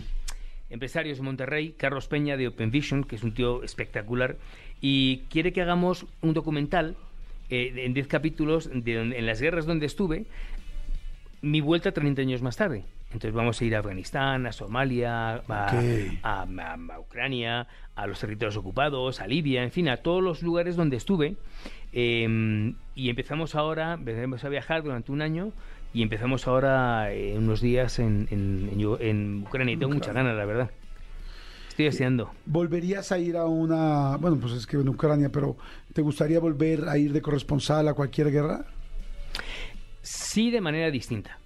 empresarios 0.70 1.18
de 1.18 1.24
Monterrey, 1.24 1.74
Carlos 1.78 2.08
Peña 2.08 2.38
de 2.38 2.48
Open 2.48 2.72
Vision, 2.72 3.04
que 3.04 3.16
es 3.18 3.24
un 3.24 3.34
tío 3.34 3.64
espectacular, 3.64 4.38
y 4.80 5.20
quiere 5.30 5.52
que 5.54 5.62
hagamos 5.62 6.06
un 6.22 6.34
documental 6.34 6.96
eh, 7.50 7.74
en 7.78 7.94
10 7.94 8.08
capítulos 8.08 8.70
de 8.74 8.94
en 9.02 9.26
las 9.26 9.42
guerras 9.42 9.66
donde 9.66 9.86
estuve, 9.86 10.26
mi 11.42 11.62
vuelta 11.62 11.92
30 11.92 12.22
años 12.22 12.42
más 12.42 12.58
tarde. 12.58 12.84
Entonces 13.08 13.34
vamos 13.34 13.60
a 13.62 13.66
ir 13.66 13.76
a 13.76 13.80
Afganistán, 13.80 14.46
a 14.48 14.52
Somalia, 14.52 15.36
a, 15.36 15.38
Ok. 15.38 15.50
a- 16.24 16.42
a- 16.44 16.94
a 16.96 17.00
Ucrania, 17.00 17.68
a 17.96 18.06
los 18.08 18.20
territorios 18.20 18.58
ocupados, 18.58 19.22
a 19.22 19.28
Libia, 19.28 19.64
en 19.64 19.72
fin, 19.72 19.88
a 19.90 19.98
todos 19.98 20.22
los 20.22 20.44
lugares 20.44 20.76
donde 20.76 20.98
estuve. 20.98 21.36
Eh, 21.94 22.74
y 22.96 23.10
empezamos 23.10 23.56
ahora, 23.56 23.94
empezamos 23.94 24.44
a 24.44 24.50
viajar 24.50 24.84
durante 24.84 25.12
un 25.12 25.22
año 25.22 25.52
y 25.94 26.02
empezamos 26.04 26.48
ahora 26.48 27.12
eh, 27.14 27.36
unos 27.38 27.62
días 27.62 27.98
en, 28.00 28.28
en, 28.30 28.70
en 28.74 28.78
Yu- 28.80 28.98
en 29.00 29.44
Ucrania. 29.48 29.74
Y 29.76 29.78
tengo 29.78 29.94
muchas 29.94 30.14
ganas, 30.14 30.36
la 30.36 30.46
verdad. 30.46 30.70
Estoy 31.70 31.86
deseando. 31.86 32.32
¿Volverías 32.46 33.12
a 33.12 33.20
ir 33.20 33.38
a 33.38 33.46
una, 33.46 34.18
bueno, 34.18 34.38
pues 34.38 34.52
es 34.54 34.68
que 34.68 34.76
en 34.78 34.90
Ucrania, 34.90 35.30
pero 35.32 35.56
¿te 35.94 36.02
gustaría 36.02 36.40
volver 36.40 36.90
a 36.90 36.98
ir 36.98 37.14
de 37.14 37.22
corresponsal 37.22 37.88
a 37.88 37.94
cualquier 37.94 38.32
guerra? 38.32 38.66
Sí, 40.02 40.52
de 40.52 40.60
manera 40.62 40.90
distinta. 40.92 41.38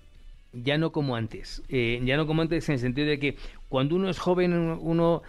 Ya 0.54 0.78
no 0.78 0.92
como 0.92 1.16
antes. 1.16 1.64
Eh, 1.70 2.02
ya 2.04 2.18
no 2.18 2.28
como 2.28 2.42
antes 2.42 2.68
en 2.70 2.74
el 2.74 2.80
sentido 2.80 3.08
de 3.08 3.20
que 3.20 3.38
cuando 3.70 3.96
uno 3.96 4.10
es 4.10 4.20
joven, 4.20 4.54
uno, 4.54 5.22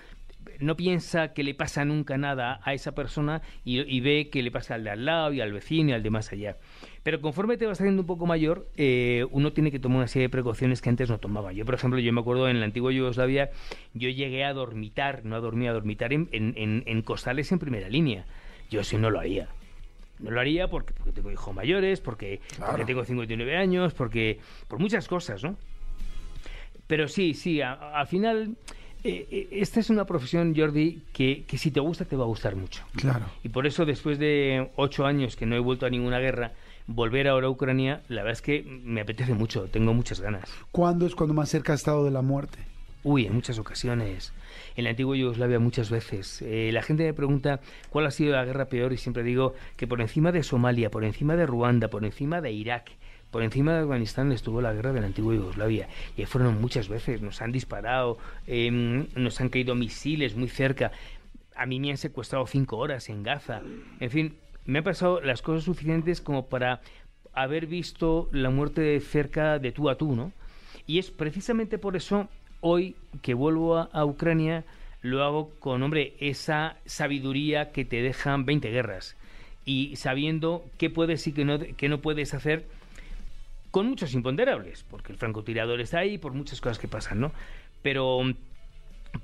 no 0.63 0.77
piensa 0.77 1.33
que 1.33 1.43
le 1.43 1.55
pasa 1.55 1.85
nunca 1.85 2.17
nada 2.17 2.61
a 2.65 2.75
esa 2.75 2.93
persona 2.93 3.43
y, 3.65 4.01
ve 4.01 4.31
que 4.31 4.43
le 4.43 4.51
pasa 4.51 4.75
al 4.75 4.85
de 4.85 4.91
al 4.91 5.05
lado 5.05 5.33
y 5.33 5.41
al 5.41 5.53
vecino 5.53 5.91
y 5.91 5.93
al 5.93 6.03
de 6.03 6.11
más 6.11 6.33
allá. 6.33 6.57
Pero 7.03 7.21
conforme 7.21 7.57
te 7.57 7.67
vas 7.67 7.81
haciendo 7.81 8.03
un 8.03 8.07
poco 8.07 8.27
mayor, 8.27 8.69
eh, 8.77 9.27
uno 9.31 9.53
tiene 9.53 9.71
que 9.71 9.79
tomar 9.79 9.99
una 9.99 10.09
serie 10.09 10.27
de 10.29 10.31
precauciones 10.31 10.81
que 10.81 10.89
antes 10.89 11.09
no 11.11 11.19
tomaba. 11.19 11.53
Yo, 11.53 11.65
por 11.65 11.75
ejemplo, 11.75 11.99
yo 11.99 12.13
me 12.13 12.21
acuerdo 12.21 12.49
en 12.49 12.61
la 12.61 12.67
antigua 12.67 12.93
Yugoslavia, 12.93 13.51
yo 13.95 14.09
llegué 14.09 14.45
a 14.45 14.53
dormitar, 14.53 15.25
no 15.25 15.37
a 15.37 15.41
dormir, 15.41 15.69
a 15.69 15.73
dormitar 15.73 16.13
en, 16.13 16.29
en, 16.33 17.03
costales 17.03 17.51
en 17.53 17.59
primera 17.59 17.89
línea. 17.89 18.25
Yo 18.71 18.81
eso 18.81 18.99
no 18.99 19.11
lo 19.11 19.19
haría. 19.21 19.49
No 20.23 20.31
lo 20.31 20.41
haría 20.41 20.69
porque, 20.69 20.95
porque 20.95 21.13
tengo 21.13 21.31
hijos 21.31 21.55
mayores, 21.55 22.01
porque, 22.01 22.41
porque 22.65 22.85
tengo 22.85 23.05
59 23.05 23.57
años, 23.57 23.93
porque 23.95 24.39
por 24.69 24.79
muchas 24.79 25.09
cosas, 25.09 25.43
¿no? 25.43 25.57
Pero 26.87 27.09
sí, 27.09 27.35
sí, 27.35 27.61
a- 27.61 27.73
a- 27.73 28.01
al 28.01 28.07
final, 28.07 28.57
eh, 29.05 29.27
eh, 29.31 29.49
esta 29.53 29.81
es 29.81 29.91
una 29.91 30.05
profesión, 30.05 30.55
Jordi, 30.57 31.03
que, 31.13 31.45
que 31.47 31.59
si 31.59 31.71
te 31.71 31.81
gusta, 31.81 32.05
te 32.05 32.17
va 32.17 32.25
a 32.25 32.27
gustar 32.29 32.55
mucho. 32.57 32.85
Claro. 32.97 33.27
Y 33.43 33.49
por 33.49 33.67
eso, 33.67 33.85
después 33.85 34.19
de 34.19 34.71
ocho 34.77 35.07
años 35.07 35.37
que 35.37 35.47
no 35.47 35.57
he 35.57 35.61
vuelto 35.61 35.87
a 35.87 35.91
ninguna 35.91 36.19
guerra, 36.19 36.53
volver 36.87 37.29
ahora 37.29 37.47
a 37.47 37.51
Ucrania, 37.51 38.03
la 38.09 38.23
verdad 38.23 38.33
es 38.33 38.43
que 38.43 38.63
me 38.63 39.01
apetece 39.01 39.35
mucho, 39.35 39.65
tengo 39.65 39.95
muchas 39.95 40.21
ganas. 40.21 40.49
¿Cuándo 40.71 41.07
es 41.07 41.15
cuando 41.15 41.35
más 41.35 41.49
cerca 41.49 41.73
has 41.73 41.81
estado 41.81 42.05
de 42.05 42.11
la 42.11 42.23
muerte? 42.23 42.59
Uy, 43.05 43.27
en 43.27 43.35
muchas 43.35 43.59
ocasiones. 43.59 44.33
En 44.77 44.85
la 44.85 44.91
antigua 44.91 45.17
Yugoslavia 45.17 45.59
muchas 45.59 45.91
veces. 45.91 46.41
Eh, 46.43 46.71
la 46.73 46.83
gente 46.83 47.03
me 47.05 47.15
pregunta 47.15 47.61
cuál 47.91 48.07
ha 48.07 48.13
sido 48.13 48.33
la 48.33 48.45
guerra 48.45 48.67
peor 48.67 48.93
y 48.93 48.97
siempre 48.97 49.25
digo 49.25 49.55
que 49.77 49.89
por 49.89 50.01
encima 50.01 50.31
de 50.31 50.45
Somalia, 50.45 50.91
por 50.91 51.05
encima 51.05 51.35
de 51.35 51.47
Ruanda, 51.47 51.89
por 51.89 52.05
encima 52.05 52.41
de 52.41 52.53
Irak, 52.53 52.93
por 53.33 53.43
encima 53.43 53.73
de 53.73 53.81
Afganistán 53.81 54.31
estuvo 54.31 54.61
la 54.61 54.73
guerra 54.73 54.93
de 54.93 55.01
la 55.01 55.07
antigua 55.07 55.35
Yugoslavia. 55.35 55.89
Y 56.17 56.27
fueron 56.27 56.61
muchas 56.61 56.89
veces. 56.89 57.23
Nos 57.23 57.43
han 57.43 57.51
disparado, 57.51 58.19
em, 58.47 59.09
nos 59.17 59.41
han 59.41 59.49
caído 59.49 59.75
misiles 59.75 60.37
muy 60.37 60.49
cerca. 60.49 60.93
A 61.57 61.67
mí 61.67 61.81
me 61.81 61.91
han 61.91 61.97
secuestrado 61.97 62.47
cinco 62.47 62.77
horas 62.77 63.09
en 63.09 63.25
Gaza. 63.25 63.63
En 63.99 64.11
fin, 64.11 64.37
me 64.65 64.79
han 64.79 64.85
pasado 64.85 65.21
las 65.21 65.43
cosas 65.43 65.65
suficientes 65.65 66.21
como 66.21 66.47
para 66.47 66.83
haber 67.33 67.67
visto 67.67 68.29
la 68.33 68.51
muerte 68.51 68.81
de 68.81 69.01
cerca 69.01 69.59
de 69.59 69.73
tú 69.73 69.91
a 69.91 69.97
tú, 69.97 70.15
¿no? 70.15 70.33
Y 70.87 70.99
es 70.99 71.11
precisamente 71.11 71.79
por 71.79 71.97
eso 71.97 72.29
hoy 72.63 72.97
que 73.21 73.35
vuelvo 73.35 73.77
a, 73.77 74.05
Ucrania 74.07 74.65
lo 75.03 75.23
hago 75.23 75.51
con, 75.61 75.83
hombre, 75.83 76.15
esa 76.21 76.77
sabiduría 76.87 77.73
que 77.73 77.85
te 77.85 78.01
dejan 78.01 78.47
20 78.47 78.71
guerras 78.71 79.17
y 79.65 79.97
sabiendo 79.97 80.65
qué 80.79 80.89
puedes 80.89 81.27
y 81.27 81.33
qué 81.33 81.45
no, 81.45 81.59
qué 81.77 81.89
no 81.89 82.01
puedes 82.01 82.33
hacer 82.33 82.67
con 83.71 83.89
muchos 83.89 84.15
imponderables, 84.15 84.85
porque 84.89 85.13
el 85.13 85.19
francotirador 85.19 85.81
está 85.81 85.99
ahí 85.99 86.19
por 86.19 86.33
muchas 86.33 86.61
cosas 86.61 86.79
que 86.79 86.89
pasan, 86.89 87.21
¿no? 87.21 87.33
Pero, 87.83 88.21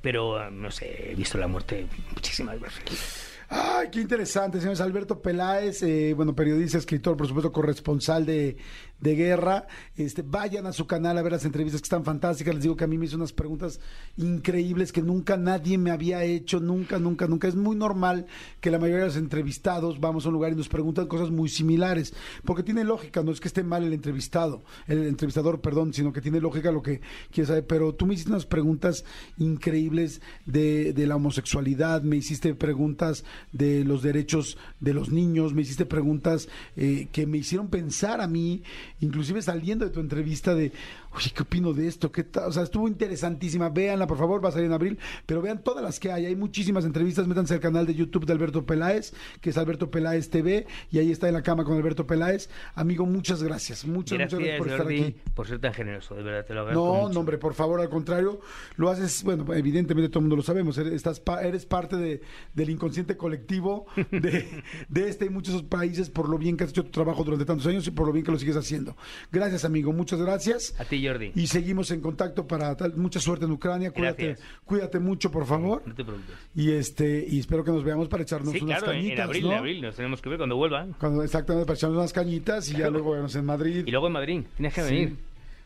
pero 0.01 0.51
no 0.51 0.71
sé, 0.71 1.13
he 1.13 1.15
visto 1.15 1.39
la 1.39 1.47
muerte 1.47 1.87
muchísimas 2.15 2.59
veces. 2.61 3.29
Ay, 3.51 3.89
qué 3.91 4.01
interesante, 4.01 4.59
señores. 4.59 4.81
Alberto 4.81 5.21
Peláez, 5.21 5.83
eh, 5.83 6.13
bueno, 6.15 6.35
periodista, 6.35 6.77
escritor, 6.77 7.17
por 7.17 7.27
supuesto, 7.27 7.51
corresponsal 7.51 8.27
de, 8.27 8.57
de 9.01 9.15
guerra. 9.15 9.67
Este, 9.97 10.23
vayan 10.23 10.67
a 10.67 10.73
su 10.73 10.87
canal 10.87 11.19
a 11.19 11.23
ver 11.23 11.33
las 11.33 11.45
entrevistas 11.45 11.81
que 11.81 11.87
están 11.87 12.05
fantásticas. 12.05 12.55
Les 12.55 12.63
digo 12.63 12.77
que 12.77 12.85
a 12.85 12.87
mí 12.87 12.99
me 12.99 13.07
hizo 13.07 13.17
unas 13.17 13.33
preguntas 13.33 13.81
increíbles 14.17 14.93
que 14.93 15.03
nunca 15.03 15.37
nadie 15.37 15.79
me 15.79 15.91
había 15.91 16.25
hecho, 16.25 16.61
nunca, 16.61 16.99
nunca, 16.99 17.27
nunca. 17.27 17.49
Es 17.49 17.55
muy 17.55 17.77
normal 17.77 18.27
que 18.61 18.71
la 18.71 18.79
mayoría 18.79 19.03
de 19.03 19.09
los 19.09 19.17
entrevistados 19.17 20.01
vamos 20.01 20.25
a 20.25 20.29
un 20.29 20.35
lugar 20.35 20.53
y 20.53 20.57
nos 20.57 20.69
preguntan 20.69 21.07
cosas 21.07 21.31
muy 21.31 21.49
similares, 21.49 22.15
porque 22.45 22.63
tiene 22.63 22.85
lógica, 22.85 23.23
no 23.23 23.33
es 23.33 23.41
que 23.41 23.49
esté 23.49 23.63
mal 23.63 23.85
el 23.85 23.93
entrevistado, 23.93 24.63
el 24.87 25.07
entrevistador, 25.07 25.61
perdón, 25.61 25.93
sino 25.93 26.13
que 26.13 26.21
tiene 26.21 26.41
lógica 26.41 26.73
lo 26.73 26.83
que 26.83 27.01
quiere 27.31 27.47
saber. 27.47 27.67
Pero 27.67 27.95
tú 27.95 28.07
me 28.07 28.15
hiciste 28.15 28.31
unas 28.31 28.47
preguntas 28.47 29.05
increíbles 29.39 30.21
de, 30.47 30.93
de 30.93 31.07
la 31.07 31.17
homosexualidad, 31.17 32.03
me 32.03 32.17
hiciste 32.17 32.55
preguntas 32.55 33.25
de 33.53 33.85
los 33.85 34.03
derechos 34.03 34.59
de 34.81 34.95
los 34.95 35.11
niños, 35.11 35.55
me 35.55 35.63
hiciste 35.63 35.87
preguntas 35.87 36.49
eh, 36.77 37.09
que 37.13 37.27
me 37.27 37.39
hicieron 37.39 37.69
pensar 37.69 38.21
a 38.21 38.27
mí, 38.27 38.63
inclusive 39.01 39.43
saliendo 39.43 39.85
de 39.85 39.91
tu 39.91 40.01
entrevista 40.01 40.55
de, 40.55 40.73
oye, 41.13 41.31
¿qué 41.35 41.43
opino 41.43 41.73
de 41.73 41.87
esto? 41.89 42.13
¿Qué 42.13 42.25
tal? 42.25 42.45
O 42.49 42.53
sea, 42.53 42.63
estuvo 42.63 42.87
interesantísima, 42.89 43.69
véanla 43.71 44.07
por 44.07 44.19
favor, 44.19 44.45
va 44.45 44.49
a 44.51 44.53
salir 44.53 44.67
en 44.67 44.73
abril, 44.73 44.99
pero 45.27 45.43
vean 45.43 45.63
todas 45.63 45.83
las 45.83 45.99
que 45.99 46.13
hay, 46.13 46.27
hay 46.27 46.37
muchísimas 46.37 46.85
entrevistas, 46.85 47.27
métanse 47.27 47.55
al 47.55 47.61
canal 47.61 47.87
de 47.87 47.95
YouTube 47.95 48.27
de 48.27 48.33
Alberto 48.33 48.65
Peláez, 48.67 49.13
que 49.41 49.51
es 49.51 49.59
Alberto 49.59 49.91
Peláez 49.91 50.31
TV, 50.31 50.67
y 50.91 50.99
ahí 50.99 51.11
está 51.11 51.29
en 51.29 51.35
la 51.35 51.43
cama 51.43 51.65
con 51.65 51.77
Alberto 51.77 52.07
Peláez. 52.07 52.49
Amigo, 52.75 53.07
muchas 53.07 53.43
gracias, 53.43 53.85
muchas, 53.87 54.19
muchas 54.19 54.39
gracias 54.39 54.39
Gracias, 54.41 54.59
por 54.59 54.67
estar 54.69 54.81
Jordi, 54.83 55.03
aquí. 55.03 55.17
por 55.35 55.47
ser 55.47 55.59
tan 55.61 55.75
generoso, 55.75 56.15
de 56.15 56.23
verdad, 56.23 56.45
te 56.47 56.55
lo 56.55 56.61
agradezco 56.61 56.87
No, 56.87 56.95
mucho. 57.03 57.15
no, 57.15 57.21
hombre, 57.21 57.39
por 57.39 57.55
favor, 57.55 57.81
al 57.81 57.89
contrario, 57.89 58.41
lo 58.77 58.91
haces, 58.91 59.23
bueno, 59.25 59.45
evidentemente 59.55 60.09
todo 60.09 60.21
el 60.21 60.25
mundo 60.25 60.37
lo 60.37 60.43
sabemos, 60.43 60.77
eres, 60.79 60.93
estás 60.93 61.23
eres 61.43 61.67
parte 61.67 61.97
de- 61.97 62.21
del 62.55 62.71
inconsciente 62.71 63.17
colectivo 63.17 63.87
de, 64.11 64.63
de 64.89 65.09
este 65.09 65.27
y 65.27 65.31
muchos 65.31 65.55
otros 65.55 65.69
países 65.69 66.11
por 66.11 66.29
lo 66.29 66.39
bien 66.39 66.57
que 66.57 66.65
has 66.65 66.71
hecho 66.71 66.85
tu 66.85 66.91
trabajo 66.91 67.25
durante 67.25 67.45
tantos 67.45 67.67
años 67.67 67.87
y 67.87 67.91
por 67.91 68.07
lo 68.07 68.13
bien 68.13 68.25
que 68.25 68.33
lo 68.33 68.39
sigues 68.39 68.57
haciendo. 68.57 68.97
Gracias, 69.33 69.65
amigo, 69.65 69.93
muchas 69.93 70.21
gracias. 70.21 70.75
A 70.79 70.85
ti, 70.85 70.98
Jordi. 71.07 71.33
Y 71.35 71.47
seguimos 71.47 71.91
en 71.91 72.01
contacto 72.01 72.47
para 72.47 72.77
tal, 72.77 72.95
mucha 72.97 73.21
suerte 73.21 73.45
en 73.45 73.53
Ucrania, 73.53 73.91
cuídate, 73.91 74.27
Gracias. 74.29 74.49
cuídate 74.65 74.99
mucho, 74.99 75.31
por 75.31 75.47
favor. 75.47 75.83
No 75.87 75.95
te 75.95 76.05
preocupes. 76.05 76.35
Y 76.55 76.71
este, 76.73 77.25
y 77.29 77.39
espero 77.41 77.65
que 77.65 77.71
nos 77.71 77.85
veamos 77.85 78.09
para 78.09 78.23
echarnos 78.23 78.53
Sí, 78.53 78.61
unas 78.63 78.79
claro, 78.79 78.93
cañitas, 78.93 79.19
en 79.19 79.23
abril, 79.23 79.43
¿no? 79.45 79.53
en 79.53 79.59
abril, 79.59 79.83
nos 79.83 79.97
tenemos 79.97 80.21
que 80.23 80.29
ver 80.29 80.39
cuando 80.39 80.57
vuelvan. 80.57 80.95
Cuando 80.99 81.23
exactamente 81.23 81.67
para 81.67 81.77
echarnos 81.77 81.99
unas 81.99 82.13
cañitas 82.13 82.69
y 82.71 82.77
ya 82.77 82.91
luego 82.91 83.13
vernos 83.13 83.35
en 83.35 83.45
Madrid. 83.45 83.85
Y 83.87 83.91
luego 83.91 84.07
en 84.07 84.13
Madrid, 84.13 84.43
tienes 84.57 84.75
que 84.75 84.83
Sí. 84.83 85.17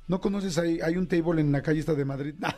¿No 0.09 0.21
conoces 0.21 0.59
ahí? 0.59 0.81
Hay 0.83 0.97
un 0.97 1.07
table 1.07 1.41
en 1.41 1.53
la 1.53 1.63
calle 1.63 1.81
esta 1.81 1.95
de 1.95 2.05
Madrid. 2.05 2.35
no, 2.41 2.49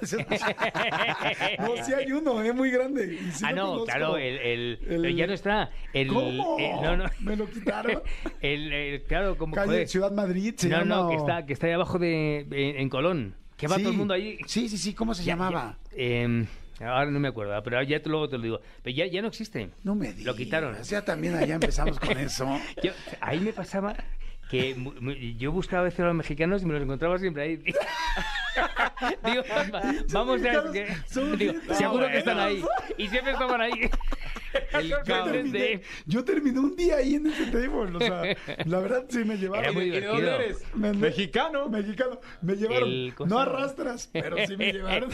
sí 1.85 1.93
hay 1.93 2.11
uno, 2.13 2.43
es 2.43 2.55
muy 2.55 2.71
grande. 2.71 3.15
y 3.21 3.31
sí 3.33 3.45
ah, 3.47 3.53
no, 3.53 3.67
conozco. 3.67 3.85
claro, 3.87 4.17
el, 4.17 4.79
el- 4.89 5.17
ya 5.17 5.27
no 5.27 5.35
está. 5.35 5.71
El, 5.93 6.09
¿Cómo? 6.09 6.57
el- 6.59 6.83
no, 6.83 6.97
no. 6.97 7.05
¿Me 7.21 7.37
lo 7.37 7.49
quitaron? 7.49 8.01
El, 8.41 9.03
claro, 9.07 9.37
como 9.37 9.55
Calle 9.55 9.67
joder. 9.67 9.89
Ciudad 9.89 10.13
Madrid 10.13 10.55
se 10.57 10.69
no, 10.69 10.79
llama. 10.79 10.95
no, 10.97 11.09
que 11.11 11.17
está, 11.17 11.47
que 11.47 11.53
está 11.53 11.67
ahí 11.67 11.73
abajo 11.75 11.99
de, 11.99 12.41
en, 12.41 12.81
en 12.81 12.89
Colón. 12.89 13.35
Que 13.57 13.69
va 13.69 13.77
Sí. 13.77 13.83
todo 13.83 13.93
el 13.93 13.99
mundo 13.99 14.15
allí. 14.15 14.39
Sí, 14.47 14.69
sí, 14.69 14.79
sí, 14.79 14.95
¿cómo 14.95 15.15
se 15.15 15.23
Ya- 15.23 15.35
llamaba? 15.35 15.79
ya, 15.93 15.97
em, 16.03 16.47
ahora 16.81 17.11
no 17.11 17.21
me 17.21 17.29
acuerdo, 17.29 17.61
pero 17.63 17.81
ya 17.83 18.03
te, 18.03 18.09
luego 18.09 18.29
te 18.29 18.37
lo 18.39 18.43
digo. 18.43 18.61
Pero 18.83 18.97
ya, 18.97 19.07
ya 19.07 19.23
no 19.23 19.29
existe. 19.29 19.71
No 19.85 19.95
me 19.95 20.09
digas. 20.09 20.25
Lo 20.25 20.35
quitaron. 20.35 20.77
Ya 20.83 21.05
también 21.05 21.35
allá 21.37 21.55
empezamos 21.55 22.01
con 22.01 22.17
eso. 22.19 22.49
Yo- 22.83 22.93
ahí 23.21 23.39
me 23.41 23.53
pasaba 23.53 23.95
que 24.55 25.35
yo 25.37 25.51
buscaba 25.53 25.81
a 25.83 25.85
veces 25.85 26.01
a 26.01 26.05
los 26.05 26.15
mexicanos 26.15 26.63
y 26.63 26.67
me 26.67 26.75
los 26.75 26.83
encontraba 26.83 27.19
siempre 27.19 27.43
ahí. 27.43 27.57
digo, 29.25 29.43
va- 29.73 29.83
vamos 30.13 30.41
a 30.45 30.73
que, 30.73 30.87
digo, 31.37 31.55
seguro 31.75 32.07
que 32.09 32.19
están 32.19 32.39
ahí. 32.39 32.65
Y 32.97 33.09
siempre 33.09 33.33
estaban 33.33 33.61
ahí. 33.61 33.91
El 34.73 34.89
Yo 34.89 35.03
terminé, 35.05 35.59
de... 35.59 35.83
yo 36.07 36.25
terminé 36.25 36.59
un 36.61 36.77
día 36.77 36.97
ahí 36.97 37.15
en 37.15 37.27
ese 37.27 37.47
table. 37.47 37.97
O 37.97 38.01
sea, 38.01 38.23
la 38.67 38.79
verdad 38.81 39.05
sí 39.09 39.25
me 39.25 39.37
llevaron. 39.37 39.65
Era 39.65 39.73
muy 39.73 39.85
¿Y 39.85 39.91
de 39.91 40.01
divertido. 40.01 40.31
dónde 40.31 40.45
eres? 40.47 40.63
Me- 40.75 40.93
¿Mexicano? 40.93 41.69
Mexicano. 41.69 42.21
Me 42.43 42.57
llevaron. 42.57 42.89
El 42.89 43.15
No 43.27 43.39
arrastras, 43.39 44.09
pero 44.13 44.37
sí 44.47 44.57
me 44.57 44.73
llevaron. 44.73 45.11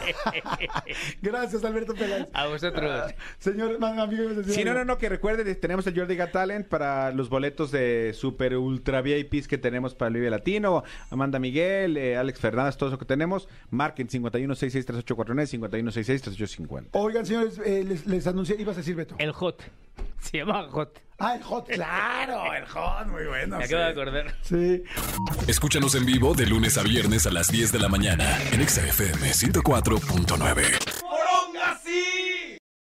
Gracias, 1.22 1.64
Alberto 1.64 1.94
Peláez. 1.94 2.29
A 2.33 2.46
vosotros. 2.46 3.12
Señor, 3.38 3.79
man, 3.79 3.98
amigo, 3.98 4.31
Sí, 4.44 4.64
no, 4.64 4.74
no, 4.74 4.85
no, 4.85 4.98
que 4.98 5.09
recuerden, 5.09 5.61
tenemos 5.61 5.87
el 5.87 5.94
Jordi 5.98 6.16
Got 6.16 6.33
Talent 6.33 6.66
para 6.68 7.12
los 7.12 7.29
boletos 7.29 7.70
de 7.70 8.12
Super 8.14 8.57
Ultra 8.57 9.00
VIPs 9.03 9.48
que 9.48 9.59
tenemos 9.59 9.94
para 9.94 10.09
el 10.09 10.14
Vive 10.14 10.31
Latino, 10.31 10.83
Amanda 11.11 11.38
Miguel, 11.38 11.96
eh, 11.96 12.16
Alex 12.16 12.38
Fernández, 12.40 12.76
todo 12.76 12.88
eso 12.90 12.98
que 12.98 13.05
tenemos. 13.05 13.48
Marquen 13.70 14.09
51663849, 14.09 15.46
51663850. 15.46 16.88
Oigan, 16.92 17.26
señores, 17.26 17.61
eh, 17.64 17.85
les, 17.87 18.07
les 18.07 18.26
anuncié, 18.26 18.57
ibas 18.59 18.76
a 18.76 18.81
decir 18.81 18.94
Beto. 18.96 19.14
El 19.18 19.30
hot. 19.33 19.62
Se 20.21 20.38
llama 20.38 20.66
hot. 20.71 21.01
Ah, 21.23 21.35
el 21.37 21.43
hot, 21.43 21.69
claro, 21.69 22.55
el 22.55 22.64
hot, 22.66 23.07
muy 23.09 23.27
bueno. 23.27 23.59
Me 23.59 23.66
sí. 23.66 23.75
acabo 23.75 23.85
de 23.85 23.90
acordar. 23.90 24.35
Sí. 24.43 24.83
Escúchanos 25.49 25.95
en 25.95 26.07
vivo 26.07 26.33
de 26.35 26.47
lunes 26.47 26.79
a 26.79 26.83
viernes 26.83 27.27
a 27.27 27.31
las 27.31 27.49
10 27.53 27.73
de 27.73 27.79
la 27.79 27.88
mañana 27.90 28.25
en 28.53 28.62
Exa 28.62 28.87
FM 28.87 29.31
104.9. 29.31 31.03
¡Moronga 31.03 31.79
sí! 31.85 32.57